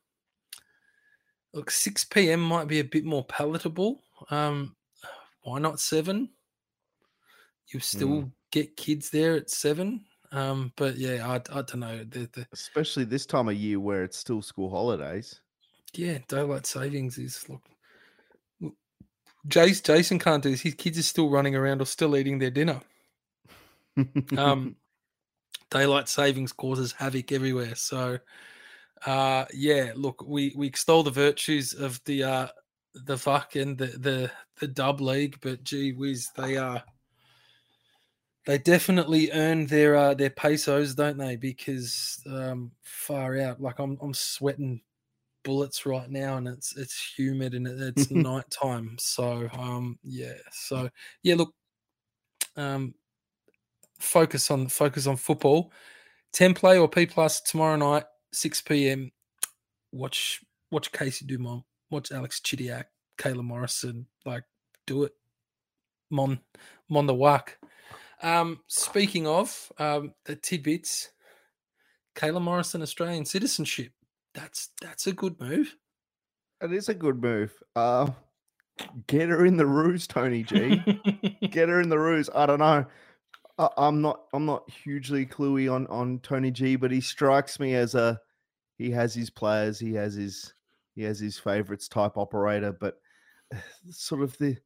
[1.53, 2.41] look, 6 p.m.
[2.41, 4.01] might be a bit more palatable.
[4.31, 4.77] Um,
[5.43, 6.31] why not seven?
[7.73, 10.05] You still get kids there at seven.
[10.33, 12.05] Um, but yeah, I, I don't know.
[12.05, 15.41] The, the Especially this time of year where it's still school holidays.
[15.95, 17.63] yeah, daylight savings is look.
[18.61, 18.75] look,
[19.47, 20.61] Jace, Jason can't do this.
[20.61, 22.81] His kids are still running around or still eating their dinner.
[24.37, 24.77] Um,
[25.71, 27.75] daylight savings causes havoc everywhere.
[27.75, 28.19] So,
[29.07, 32.49] uh, yeah, look, we we extol the virtues of the uh
[32.95, 36.83] the fuck and the the the dub league, but gee whiz, they are
[38.49, 41.37] they definitely earn their uh their pesos, don't they?
[41.37, 44.81] Because um far out, like I'm I'm sweating
[45.45, 48.97] bullets right now and it's it's humid and it's nighttime.
[48.99, 50.89] So um yeah, so
[51.23, 51.53] yeah, look,
[52.57, 52.95] um
[54.01, 55.71] focus on focus on football.
[56.33, 59.13] 10 play or P plus tomorrow night, 6 p.m.
[59.93, 62.85] Watch watch Casey Dumont, watch Alex Chidiac,
[63.19, 64.45] Kayla Morrison, like
[64.87, 65.13] do it.
[66.09, 66.41] Mon
[66.89, 67.59] Mon the Wack.
[68.23, 71.11] Um, speaking of um the tidbits,
[72.19, 73.93] Kayla Morrison Australian citizenship.
[74.35, 75.77] That's that's a good move.
[76.61, 77.53] It is a good move.
[77.77, 78.11] Uh,
[79.07, 80.83] get her in the ruse, Tony G.
[81.51, 82.29] get her in the ruse.
[82.35, 82.85] I don't know.
[83.59, 84.23] I, I'm not.
[84.33, 88.21] I'm not hugely cluey on on Tony G, but he strikes me as a.
[88.77, 89.79] He has his players.
[89.79, 90.55] He has his.
[90.97, 93.01] He has his favorites type operator, but
[93.91, 94.57] sort of the.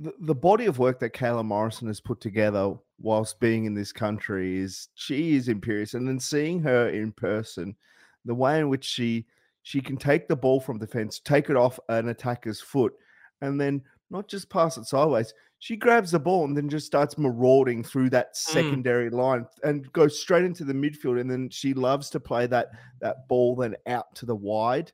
[0.00, 3.92] The, the body of work that Kayla Morrison has put together whilst being in this
[3.92, 7.76] country is she is imperious, and then seeing her in person,
[8.24, 9.26] the way in which she
[9.62, 12.92] she can take the ball from defense, take it off an attacker's foot,
[13.40, 15.32] and then not just pass it sideways.
[15.58, 18.36] She grabs the ball and then just starts marauding through that mm.
[18.36, 21.18] secondary line and goes straight into the midfield.
[21.18, 22.68] And then she loves to play that
[23.00, 24.92] that ball then out to the wide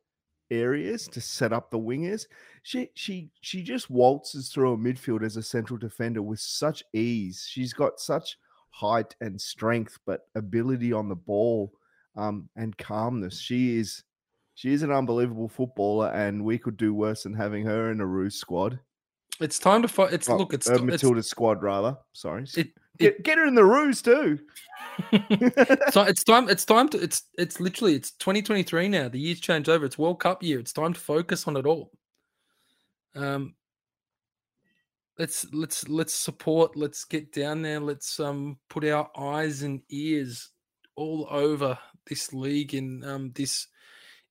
[0.51, 2.27] areas to set up the wingers.
[2.63, 7.47] She she she just waltzes through a midfield as a central defender with such ease.
[7.49, 8.37] She's got such
[8.71, 11.73] height and strength, but ability on the ball
[12.17, 13.41] um, and calmness.
[13.41, 14.05] She is
[14.55, 18.07] she is an unbelievable footballer, and we could do worse than having her in a
[18.07, 18.79] ruse squad.
[19.41, 20.13] It's time to fight.
[20.13, 20.53] It's look.
[20.53, 21.97] It's, uh, it's, Matilda's squad rather.
[22.13, 22.45] Sorry.
[22.57, 22.69] it,
[23.01, 24.39] get, get her in the ruse too.
[25.91, 26.49] so it's time.
[26.49, 26.99] It's time to.
[27.03, 27.95] It's it's literally.
[27.95, 29.09] It's 2023 now.
[29.09, 29.85] The year's changed over.
[29.85, 30.59] It's World Cup year.
[30.59, 31.91] It's time to focus on it all.
[33.15, 33.55] Um.
[35.19, 36.77] Let's let's let's support.
[36.77, 37.81] Let's get down there.
[37.81, 40.51] Let's um put our eyes and ears
[40.97, 43.67] all over this league and um this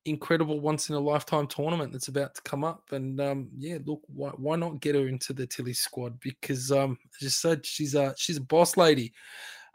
[0.10, 2.92] incredible once in a lifetime tournament that's about to come up.
[2.92, 6.20] And um yeah, look, why why not get her into the Tilly squad?
[6.20, 9.14] Because um as I said, she's a she's a boss lady.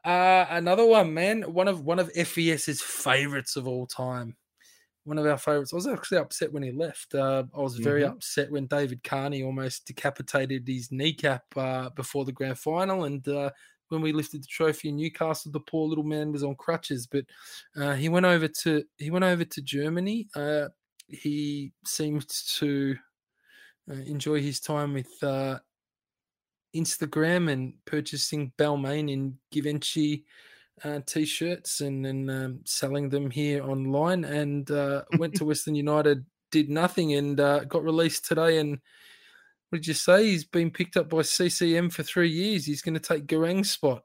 [0.05, 1.43] Uh, another one, man.
[1.43, 4.37] One of one of FES's favorites of all time.
[5.05, 5.73] One of our favorites.
[5.73, 7.15] I was actually upset when he left.
[7.15, 8.11] Uh, I was very Mhm.
[8.11, 13.51] upset when David Carney almost decapitated his kneecap uh, before the grand final, and uh,
[13.89, 17.07] when we lifted the trophy in Newcastle, the poor little man was on crutches.
[17.07, 17.25] But
[17.77, 20.29] uh, he went over to he went over to Germany.
[20.35, 20.69] Uh,
[21.09, 22.97] he seemed to
[23.91, 25.59] uh, enjoy his time with uh,
[26.75, 30.25] Instagram and purchasing Balmain in Givenchy
[30.83, 34.25] uh, t-shirts and then um, selling them here online.
[34.25, 38.59] And uh, went to Western United, did nothing, and uh, got released today.
[38.59, 38.79] And
[39.75, 40.27] what did you say?
[40.27, 42.65] He's been picked up by CCM for three years.
[42.65, 44.05] He's going to take Garang's spot.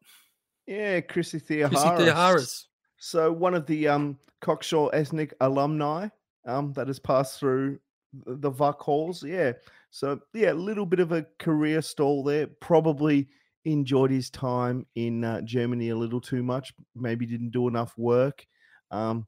[0.65, 1.99] Yeah, Chrissy Chrissy Theoharous.
[1.99, 2.63] Theoharous.
[2.97, 6.07] So one of the um, Cockshaw ethnic alumni
[6.47, 7.78] um, that has passed through
[8.26, 9.24] the, the VUC halls.
[9.24, 9.51] Yeah.
[9.91, 12.47] So yeah, a little bit of a career stall there.
[12.47, 13.28] Probably
[13.63, 16.74] enjoyed his time in uh, Germany a little too much.
[16.95, 18.43] Maybe didn't do enough work.
[18.89, 19.28] Um,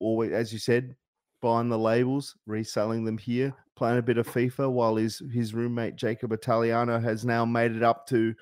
[0.00, 0.96] or as you said,
[1.46, 5.94] buying the labels, reselling them here, playing a bit of FIFA while his his roommate
[5.94, 8.34] Jacob Italiano has now made it up to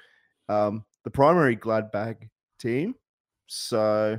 [0.49, 2.17] um, the primary Gladbach
[2.59, 2.95] team.
[3.47, 4.19] So,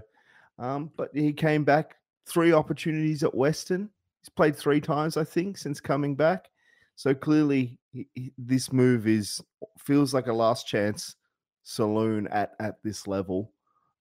[0.60, 1.96] um, but he came back
[2.28, 3.90] three opportunities at Western.
[4.22, 6.50] He's played three times, I think, since coming back.
[6.96, 9.42] So clearly, he, he- this move is
[9.80, 11.16] feels like a last chance
[11.64, 13.52] saloon at at this level.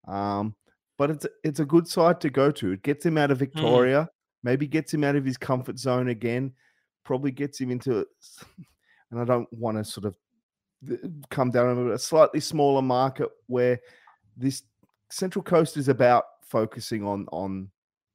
[0.07, 0.55] Um,
[0.99, 2.73] but it's a- it's a good side to go to.
[2.73, 4.11] It gets him out of Victoria,
[4.45, 6.53] maybe gets him out of his comfort zone again.
[7.05, 8.07] Probably gets him into,
[9.11, 10.17] and I don't want to sort of
[11.31, 13.81] come down on a slightly smaller market where
[14.37, 14.63] this
[15.11, 17.71] Central Coast is about focusing on on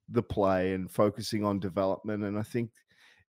[0.10, 2.24] the play and focusing on development.
[2.24, 2.72] And I think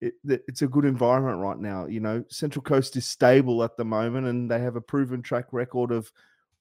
[0.01, 1.87] it, it's a good environment right now.
[1.87, 5.47] You know, Central Coast is stable at the moment, and they have a proven track
[5.53, 6.11] record of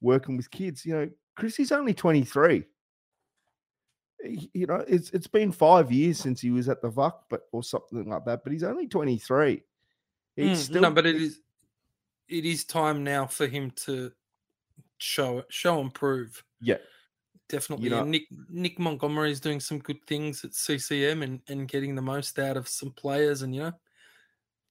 [0.01, 0.86] working with kids.
[0.86, 2.63] You know, Chrissy's only twenty three.
[4.24, 7.63] You know, it's it's been five years since he was at the VUC, but or
[7.63, 8.43] something like that.
[8.43, 9.63] But he's only twenty three.
[10.36, 11.39] He's Mm, still no, but it is
[12.30, 14.11] it is time now for him to
[14.97, 16.43] show it, show and prove.
[16.61, 16.78] yeah.
[17.49, 17.89] Definitely.
[17.89, 22.01] know- Nick Nick Montgomery is doing some good things at CCM and, and getting the
[22.01, 23.41] most out of some players.
[23.41, 23.74] And you know,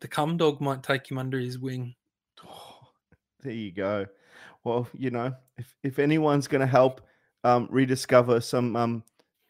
[0.01, 1.95] the cum dog might take him under his wing.
[2.45, 2.79] Oh,
[3.41, 4.07] there you go.
[4.65, 7.03] Well, you know, if if anyone's going to help
[7.45, 9.05] um, rediscover some um,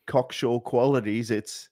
[0.07, 1.69] cockshaw qualities, it's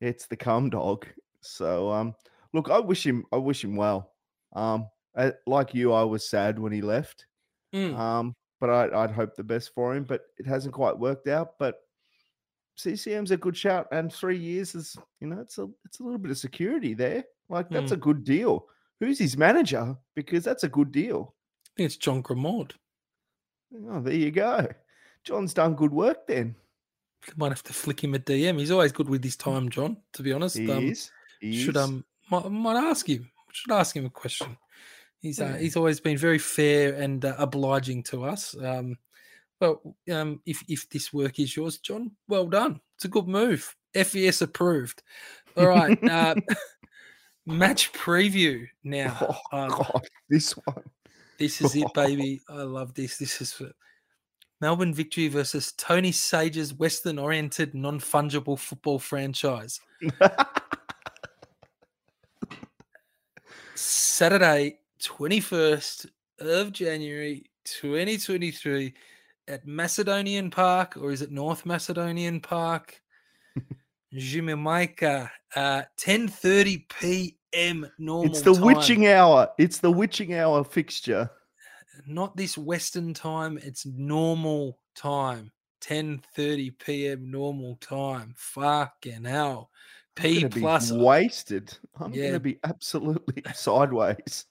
[0.00, 1.06] it's the cum dog.
[1.40, 2.14] So, um,
[2.52, 4.12] look, I wish him I wish him well.
[4.54, 7.26] Um, I, like you, I was sad when he left.
[7.74, 10.04] Mm, Um, but I, I'd hope the best for him.
[10.04, 11.58] But it hasn't quite worked out.
[11.58, 11.76] But
[12.78, 16.18] CCM's a good shout, and three years is you know it's a it's a little
[16.18, 17.24] bit of security there.
[17.48, 17.94] Like that's Mm.
[17.94, 18.66] a good deal.
[19.00, 19.96] Who's his manager?
[20.14, 21.34] Because that's a good deal.
[21.66, 22.72] I think it's John Gramond.
[23.90, 24.66] Oh, there you go.
[25.24, 26.56] John's done good work then.
[27.36, 28.58] Might have to flick him a DM.
[28.58, 29.96] He's always good with his time, John.
[30.14, 31.10] To be honest, He um, is.
[31.40, 31.82] He should is.
[31.82, 33.30] um might, might ask him.
[33.52, 34.56] Should ask him a question.
[35.20, 38.54] He's uh, he's always been very fair and uh, obliging to us.
[38.62, 38.96] Um,
[39.60, 42.80] well, um, if if this work is yours, John, well done.
[42.96, 43.74] It's a good move.
[43.94, 45.02] FES approved.
[45.56, 45.98] All right.
[46.10, 46.36] uh,
[47.46, 49.16] match preview now.
[49.52, 50.84] Oh, Uh, God, this one.
[51.38, 52.40] this is it, baby.
[52.48, 53.16] I love this.
[53.18, 53.60] This is
[54.60, 59.80] Melbourne Victory versus Tony Sage's Western oriented non fungible football franchise.
[63.74, 66.06] Saturday, 21st
[66.40, 68.92] of January 2023
[69.46, 73.00] at Macedonian Park, or is it North Macedonian Park?
[74.12, 77.90] Jamaica, uh, 10.30 p.m.
[77.98, 78.62] normal it's the time.
[78.62, 79.48] witching hour.
[79.58, 81.30] It's the witching hour fixture.
[82.06, 85.52] Not this Western time, it's normal time.
[85.80, 87.30] 10.30 p.m.
[87.30, 88.34] normal time.
[88.36, 89.70] Fucking hell.
[90.16, 91.78] I'm P be plus wasted.
[92.00, 92.26] I'm Yeah.
[92.26, 94.46] gonna be absolutely sideways.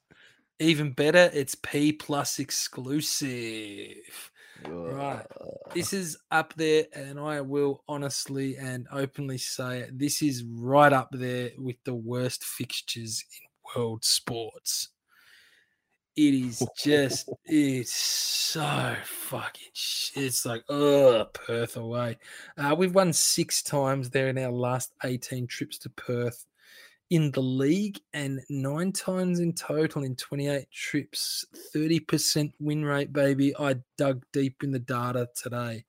[0.60, 4.32] Even better, it's P plus exclusive.
[4.64, 5.26] Right.
[5.74, 10.94] This is up there, and I will honestly and openly say it, this is right
[10.94, 14.90] up there with the worst fixtures in world sports.
[16.18, 19.68] It is just, it's so fucking.
[20.16, 22.18] It's like, ugh, Perth away.
[22.58, 26.46] Uh, we've won six times there in our last 18 trips to Perth
[27.12, 31.46] in the league and nine times in total in 28 trips.
[31.76, 33.56] 30% win rate, baby.
[33.58, 35.86] I dug deep in the data today.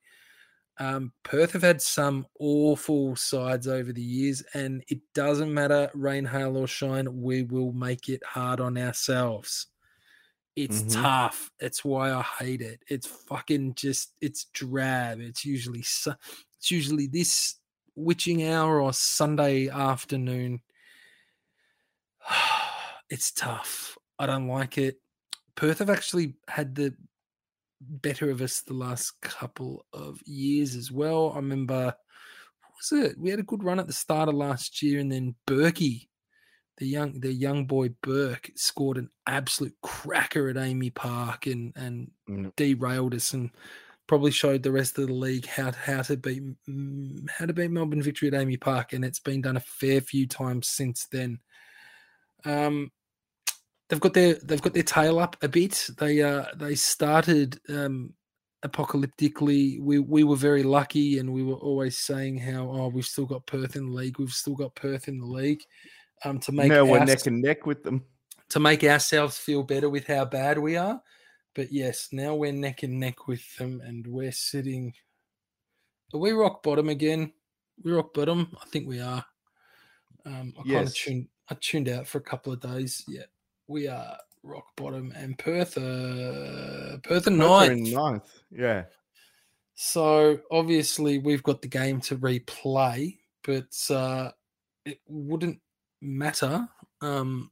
[0.78, 6.24] Um, Perth have had some awful sides over the years, and it doesn't matter rain,
[6.24, 9.66] hail, or shine, we will make it hard on ourselves.
[10.58, 10.92] It's Mhm.
[11.02, 11.50] tough.
[11.60, 12.82] It's why I hate it.
[12.88, 15.20] It's fucking just, it's drab.
[15.20, 16.14] It's usually, su-
[16.58, 17.54] it's usually this
[17.94, 20.62] witching hour or Sunday afternoon.
[23.10, 23.96] It's tough.
[24.18, 25.00] I don't like it.
[25.54, 26.94] Perth have actually had the
[27.80, 31.32] better of us the last couple of years as well.
[31.32, 33.18] I remember, what was it?
[33.18, 36.07] We had a good run at the start of last year, and then Berkey,
[36.78, 42.10] the young the young boy Burke, scored an absolute cracker at AAMI Park and and
[42.28, 42.54] Mm.
[42.56, 43.50] derailed us and
[44.06, 47.70] probably showed the rest of the league how how to beat mm, how to beat
[47.70, 51.38] Melbourne victory at AAMI Park, and it's been done a fair few times since then.
[52.44, 52.92] Um,
[53.88, 55.88] they've got their they've got their tail up a bit.
[55.98, 58.14] They uh they started um
[58.64, 59.80] apocalyptically.
[59.80, 63.46] We we were very lucky, and we were always saying how oh we've still got
[63.46, 64.18] Perth in the league.
[64.18, 65.62] We've still got Perth in the league.
[66.24, 68.04] Um, to make now we're neck and neck with them.
[68.50, 71.00] to make ourselves feel better with how bad we are.
[71.54, 74.92] But yes, now we're neck and neck with them, and we're sitting.
[76.14, 77.32] Are we rock bottom again?
[77.84, 78.56] We rock bottom.
[78.60, 79.24] I think we are.
[80.24, 81.28] Um, I kind of tuned.
[81.50, 83.04] I tuned out for a couple of days.
[83.08, 83.24] Yeah,
[83.66, 87.72] we are rock bottom, and Perth, uh, Perth and ninth.
[87.72, 88.30] in ninth.
[88.50, 88.84] Yeah.
[89.74, 94.30] So obviously we've got the game to replay, but uh,
[94.84, 95.60] it wouldn't
[96.00, 96.68] matter.
[97.00, 97.50] Um,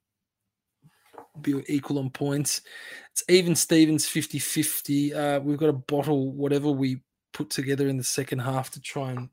[1.40, 2.62] be equal on points.
[3.12, 5.14] It's even Stevens 50 50.
[5.14, 7.01] Uh, we've got a bottle whatever we
[7.32, 9.28] put together in the second half to try and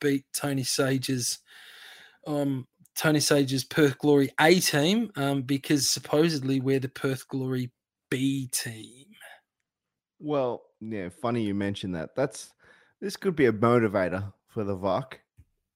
[0.00, 1.38] beat Tony Sage's
[2.26, 7.70] um, Tony Sage's Perth Glory A team um, because supposedly we're the Perth Glory
[8.10, 9.06] B team.
[10.18, 12.16] Well, yeah, funny you mentioned that.
[12.16, 12.52] That's
[13.00, 15.14] this could be a motivator for the VUC.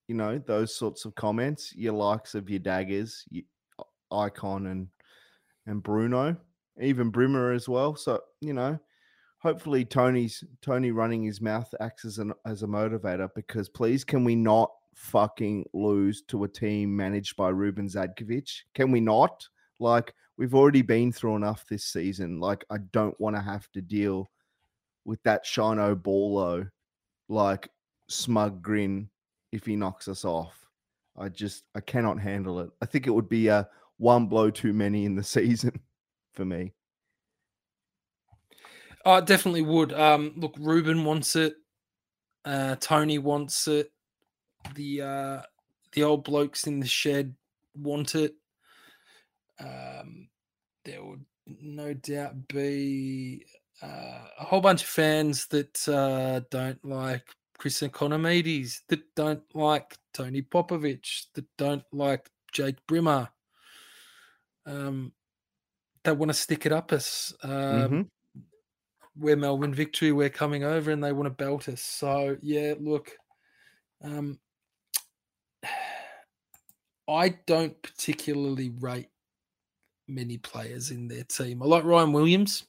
[0.08, 3.44] You know, those sorts of comments, your likes of your daggers, your
[4.10, 4.88] icon and
[5.66, 6.36] and Bruno,
[6.80, 7.94] even Brimmer as well.
[7.94, 8.78] So, you know,
[9.38, 14.24] hopefully Tony's Tony running his mouth acts as an as a motivator because please can
[14.24, 18.62] we not fucking lose to a team managed by Ruben Zadkovich?
[18.74, 19.46] Can we not?
[19.78, 22.40] Like we've already been through enough this season.
[22.40, 24.30] Like I don't want to have to deal
[25.04, 26.66] with that Shino Ballo
[27.28, 27.68] like
[28.08, 29.08] smug grin
[29.52, 30.66] if he knocks us off.
[31.16, 32.70] I just I cannot handle it.
[32.80, 35.78] I think it would be a one blow too many in the season
[36.32, 36.72] for me.
[39.04, 39.92] I it definitely would.
[39.92, 41.56] Um, look, Ruben wants it.
[42.44, 43.90] Uh, Tony wants it.
[44.74, 45.42] The uh,
[45.92, 47.34] the old blokes in the shed
[47.74, 48.34] want it.
[49.60, 50.28] Um,
[50.84, 53.44] there would no doubt be
[53.82, 57.26] uh, a whole bunch of fans that uh, don't like
[57.62, 63.28] Chris Ikonomidis, that don't like Tony Popovic, that don't like Jake Brimmer.
[64.66, 65.12] Um,
[66.02, 67.32] they want to stick it up us.
[67.44, 68.10] Um, Mhm.
[69.14, 71.82] we're Melbourne victory, we're coming over and they want to belt us.
[71.82, 73.16] So yeah, look,
[74.00, 74.40] um,
[77.08, 79.10] I don't particularly rate
[80.08, 81.62] many players in their team.
[81.62, 82.64] I like Ryan Williams.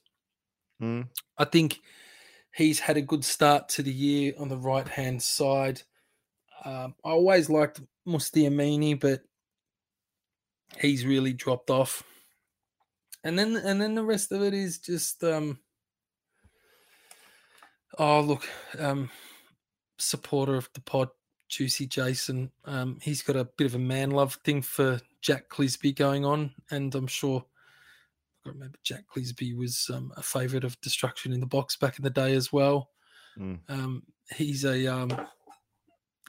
[0.80, 1.08] Mm.
[1.36, 1.82] I think
[2.54, 5.82] he's had a good start to the year on the right hand side.
[6.64, 9.22] Um, I always liked Mustafa Amini, but
[10.78, 12.02] he's really dropped off.
[13.22, 15.58] And then and then the rest of it is just um
[17.98, 18.46] oh look,
[18.78, 19.10] um
[19.98, 21.08] supporter of the pod,
[21.48, 22.50] Juicy Jason.
[22.66, 26.52] Um he's got a bit of a man love thing for Jack Clisby going on,
[26.70, 27.46] and I'm sure
[28.46, 32.02] I remember Jack Clisby was um, a favourite of Destruction in the Box back in
[32.02, 32.90] the day as well.
[33.38, 33.58] Mm.
[33.68, 34.02] Um,
[34.34, 35.10] he's a um,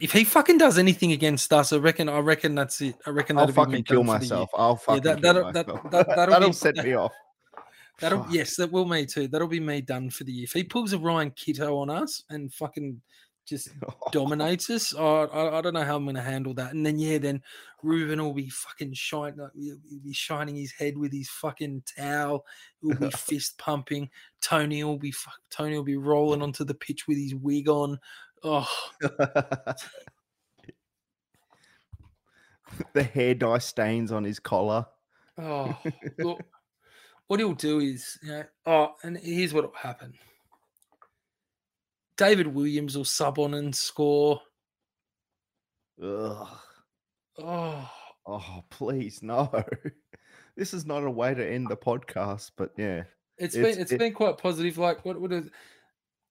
[0.02, 2.10] if he fucking does anything against us, I reckon.
[2.10, 2.96] I reckon that's it.
[3.06, 4.34] I reckon I'll fucking kill done for the year.
[4.36, 4.50] myself.
[4.56, 5.92] I'll fucking that- kill that'll- that- myself.
[5.92, 7.14] that- that'll that'll be- set me off.
[8.02, 8.34] That'll Fuck.
[8.34, 9.28] yes, that will me too.
[9.30, 10.44] That'll be me done for the year.
[10.44, 13.02] If he pulls a Ryan Kitto on us and fucking
[13.46, 13.94] just oh.
[14.12, 16.74] dominates us, I, I, I don't know how I'm going to handle that.
[16.74, 17.42] And then yeah, then
[17.84, 19.40] Ruben will be fucking shining.
[19.40, 22.46] Like, he'll he'll be shining his head with his fucking towel.
[22.82, 24.10] He'll be fist pumping.
[24.42, 25.40] Tony will be fuck.
[25.50, 28.00] Tony will be rolling onto the pitch with his wig on.
[28.44, 28.70] Oh,
[32.94, 34.86] the hair dye stains on his collar.
[35.38, 35.78] oh,
[36.20, 36.42] look.
[37.28, 40.14] what he'll do is, you know, oh, and here's what will happen.
[42.18, 44.40] David Williams will sub on and score.
[46.02, 46.48] Ugh.
[47.40, 47.92] Oh,
[48.28, 49.52] Oh, please no.
[50.58, 53.04] this is not a way to end the podcast, but yeah.
[53.38, 54.78] it's It's- been it's it- been quite positive.
[54.80, 55.50] Like what what is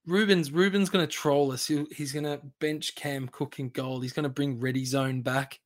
[0.06, 1.66] Ruben's Ruben's going to troll us.
[1.66, 4.00] He'll, he's going to bench Cam Cook in goal.
[4.00, 5.60] He's going to bring Ready Zone back.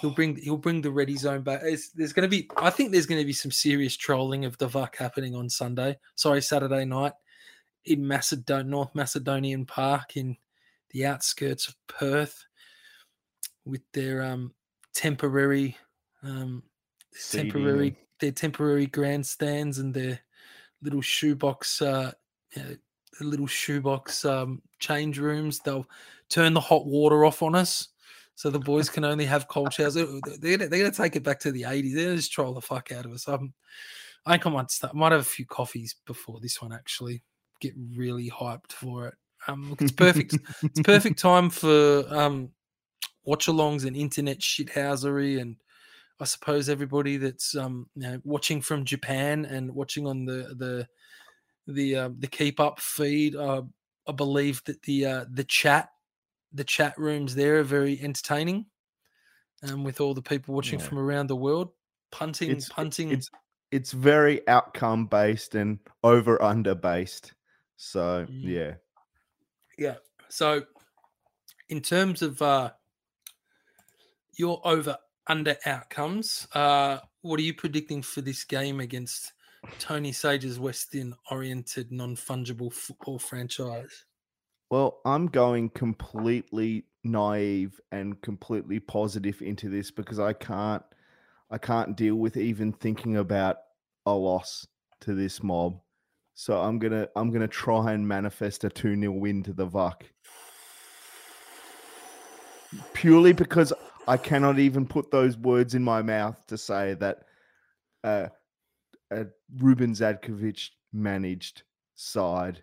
[0.00, 1.60] He'll Oh, bring he'll bring the Ready Zone back.
[1.62, 4.56] It's, there's going to be I think there's going to be some serious trolling of
[4.56, 5.98] the VUC happening on Sunday.
[6.14, 7.12] Sorry, Saturday night
[7.88, 10.36] in Macedon North Macedonian Park in
[10.90, 12.44] the outskirts of Perth
[13.64, 14.52] with their um
[14.94, 15.76] temporary
[16.22, 16.62] um
[17.12, 20.20] Seating temporary their temporary grandstands and their
[20.82, 22.12] little shoebox uh
[22.54, 22.76] you know,
[23.18, 25.60] the little shoebox um change rooms.
[25.60, 25.88] They'll
[26.28, 27.88] turn the hot water off on us
[28.34, 29.94] so the boys can only have cold showers.
[29.94, 30.06] They're,
[30.38, 32.92] they're, gonna, they're gonna take it back to the 80s they're just troll the fuck
[32.92, 33.26] out of us.
[33.26, 33.54] Um,
[34.26, 37.22] i think i might start might have a few coffees before this one actually
[37.60, 39.14] get really hyped for it
[39.46, 42.50] um look, it's perfect it's perfect time for um
[43.24, 45.56] watch alongs and internet shithousery and
[46.20, 50.88] I suppose everybody that's um you know, watching from Japan and watching on the the
[51.72, 53.62] the uh, the keep up feed, uh,
[54.08, 55.90] I believe that the uh, the chat
[56.52, 58.64] the chat rooms there are very entertaining,
[59.62, 60.86] um, with all the people watching Yeah.
[60.86, 61.70] from around the world
[62.10, 63.12] punting It's- punting.
[63.12, 63.30] it's
[63.70, 67.34] it's very outcome based and over under based.
[67.78, 68.42] So Mm.
[68.42, 68.74] yeah.
[69.78, 69.96] Yeah.
[70.28, 70.66] So,
[71.68, 72.72] in terms of uh,
[74.36, 74.98] your over
[75.28, 79.32] under outcomes, uh, what are you predicting for this game against
[79.78, 84.04] Tony Sage's Western oriented non fungible football franchise?
[84.70, 90.82] Well, I'm going completely naive and completely positive into this because I can't
[91.50, 93.58] I can't deal with even thinking about
[94.04, 94.66] a loss
[95.00, 95.80] to this mob.
[96.40, 100.02] So I'm gonna I'm gonna try and manifest a 2-0 win to the VUC.
[102.92, 103.72] Purely because
[104.06, 107.24] I cannot even put those words in my mouth to say that
[108.04, 108.28] uh,
[109.10, 109.26] a
[109.56, 111.64] Ruben Zadkovich managed
[111.96, 112.62] side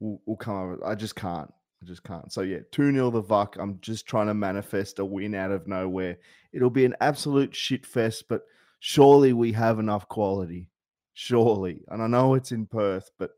[0.00, 0.86] will, will come over.
[0.86, 1.52] I just can't.
[1.82, 2.32] I just can't.
[2.32, 3.58] So yeah, 2 0 the VUC.
[3.60, 6.16] I'm just trying to manifest a win out of nowhere.
[6.54, 8.44] It'll be an absolute shit fest, but
[8.80, 10.70] surely we have enough quality.
[11.14, 11.82] Surely.
[11.88, 13.30] And I know it's in Perth, but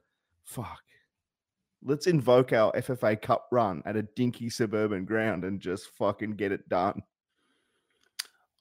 [0.44, 0.80] fuck.
[1.84, 6.50] Let's invoke our FFA Cup run at a dinky suburban ground and just fucking get
[6.50, 7.02] it done.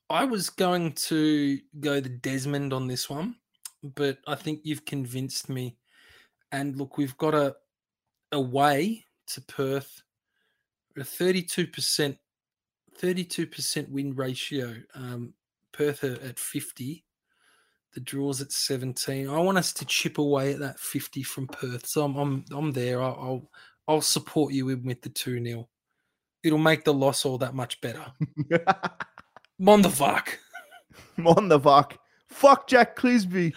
[0.10, 3.38] I was going to go the Desmond on this one,
[3.84, 5.78] but I think you've convinced me.
[6.52, 7.56] And look, we've got a
[8.32, 10.04] away to Perth,
[10.96, 12.18] a thirty-two percent,
[12.98, 14.76] thirty-two percent win ratio.
[14.94, 15.34] Um,
[15.72, 17.05] Perth at fifty.
[17.96, 19.30] The draws at seventeen.
[19.30, 22.72] I want us to chip away at that fifty from Perth, so I'm I'm, I'm
[22.74, 23.02] there.
[23.02, 23.50] I'll, I'll
[23.88, 25.68] I'll support you in with the two 0
[26.44, 28.06] It'll make the loss all that much better.
[28.52, 30.38] I'm on the fuck.
[31.26, 31.98] on the VUC.
[32.30, 33.54] Fuck Jack Clisby.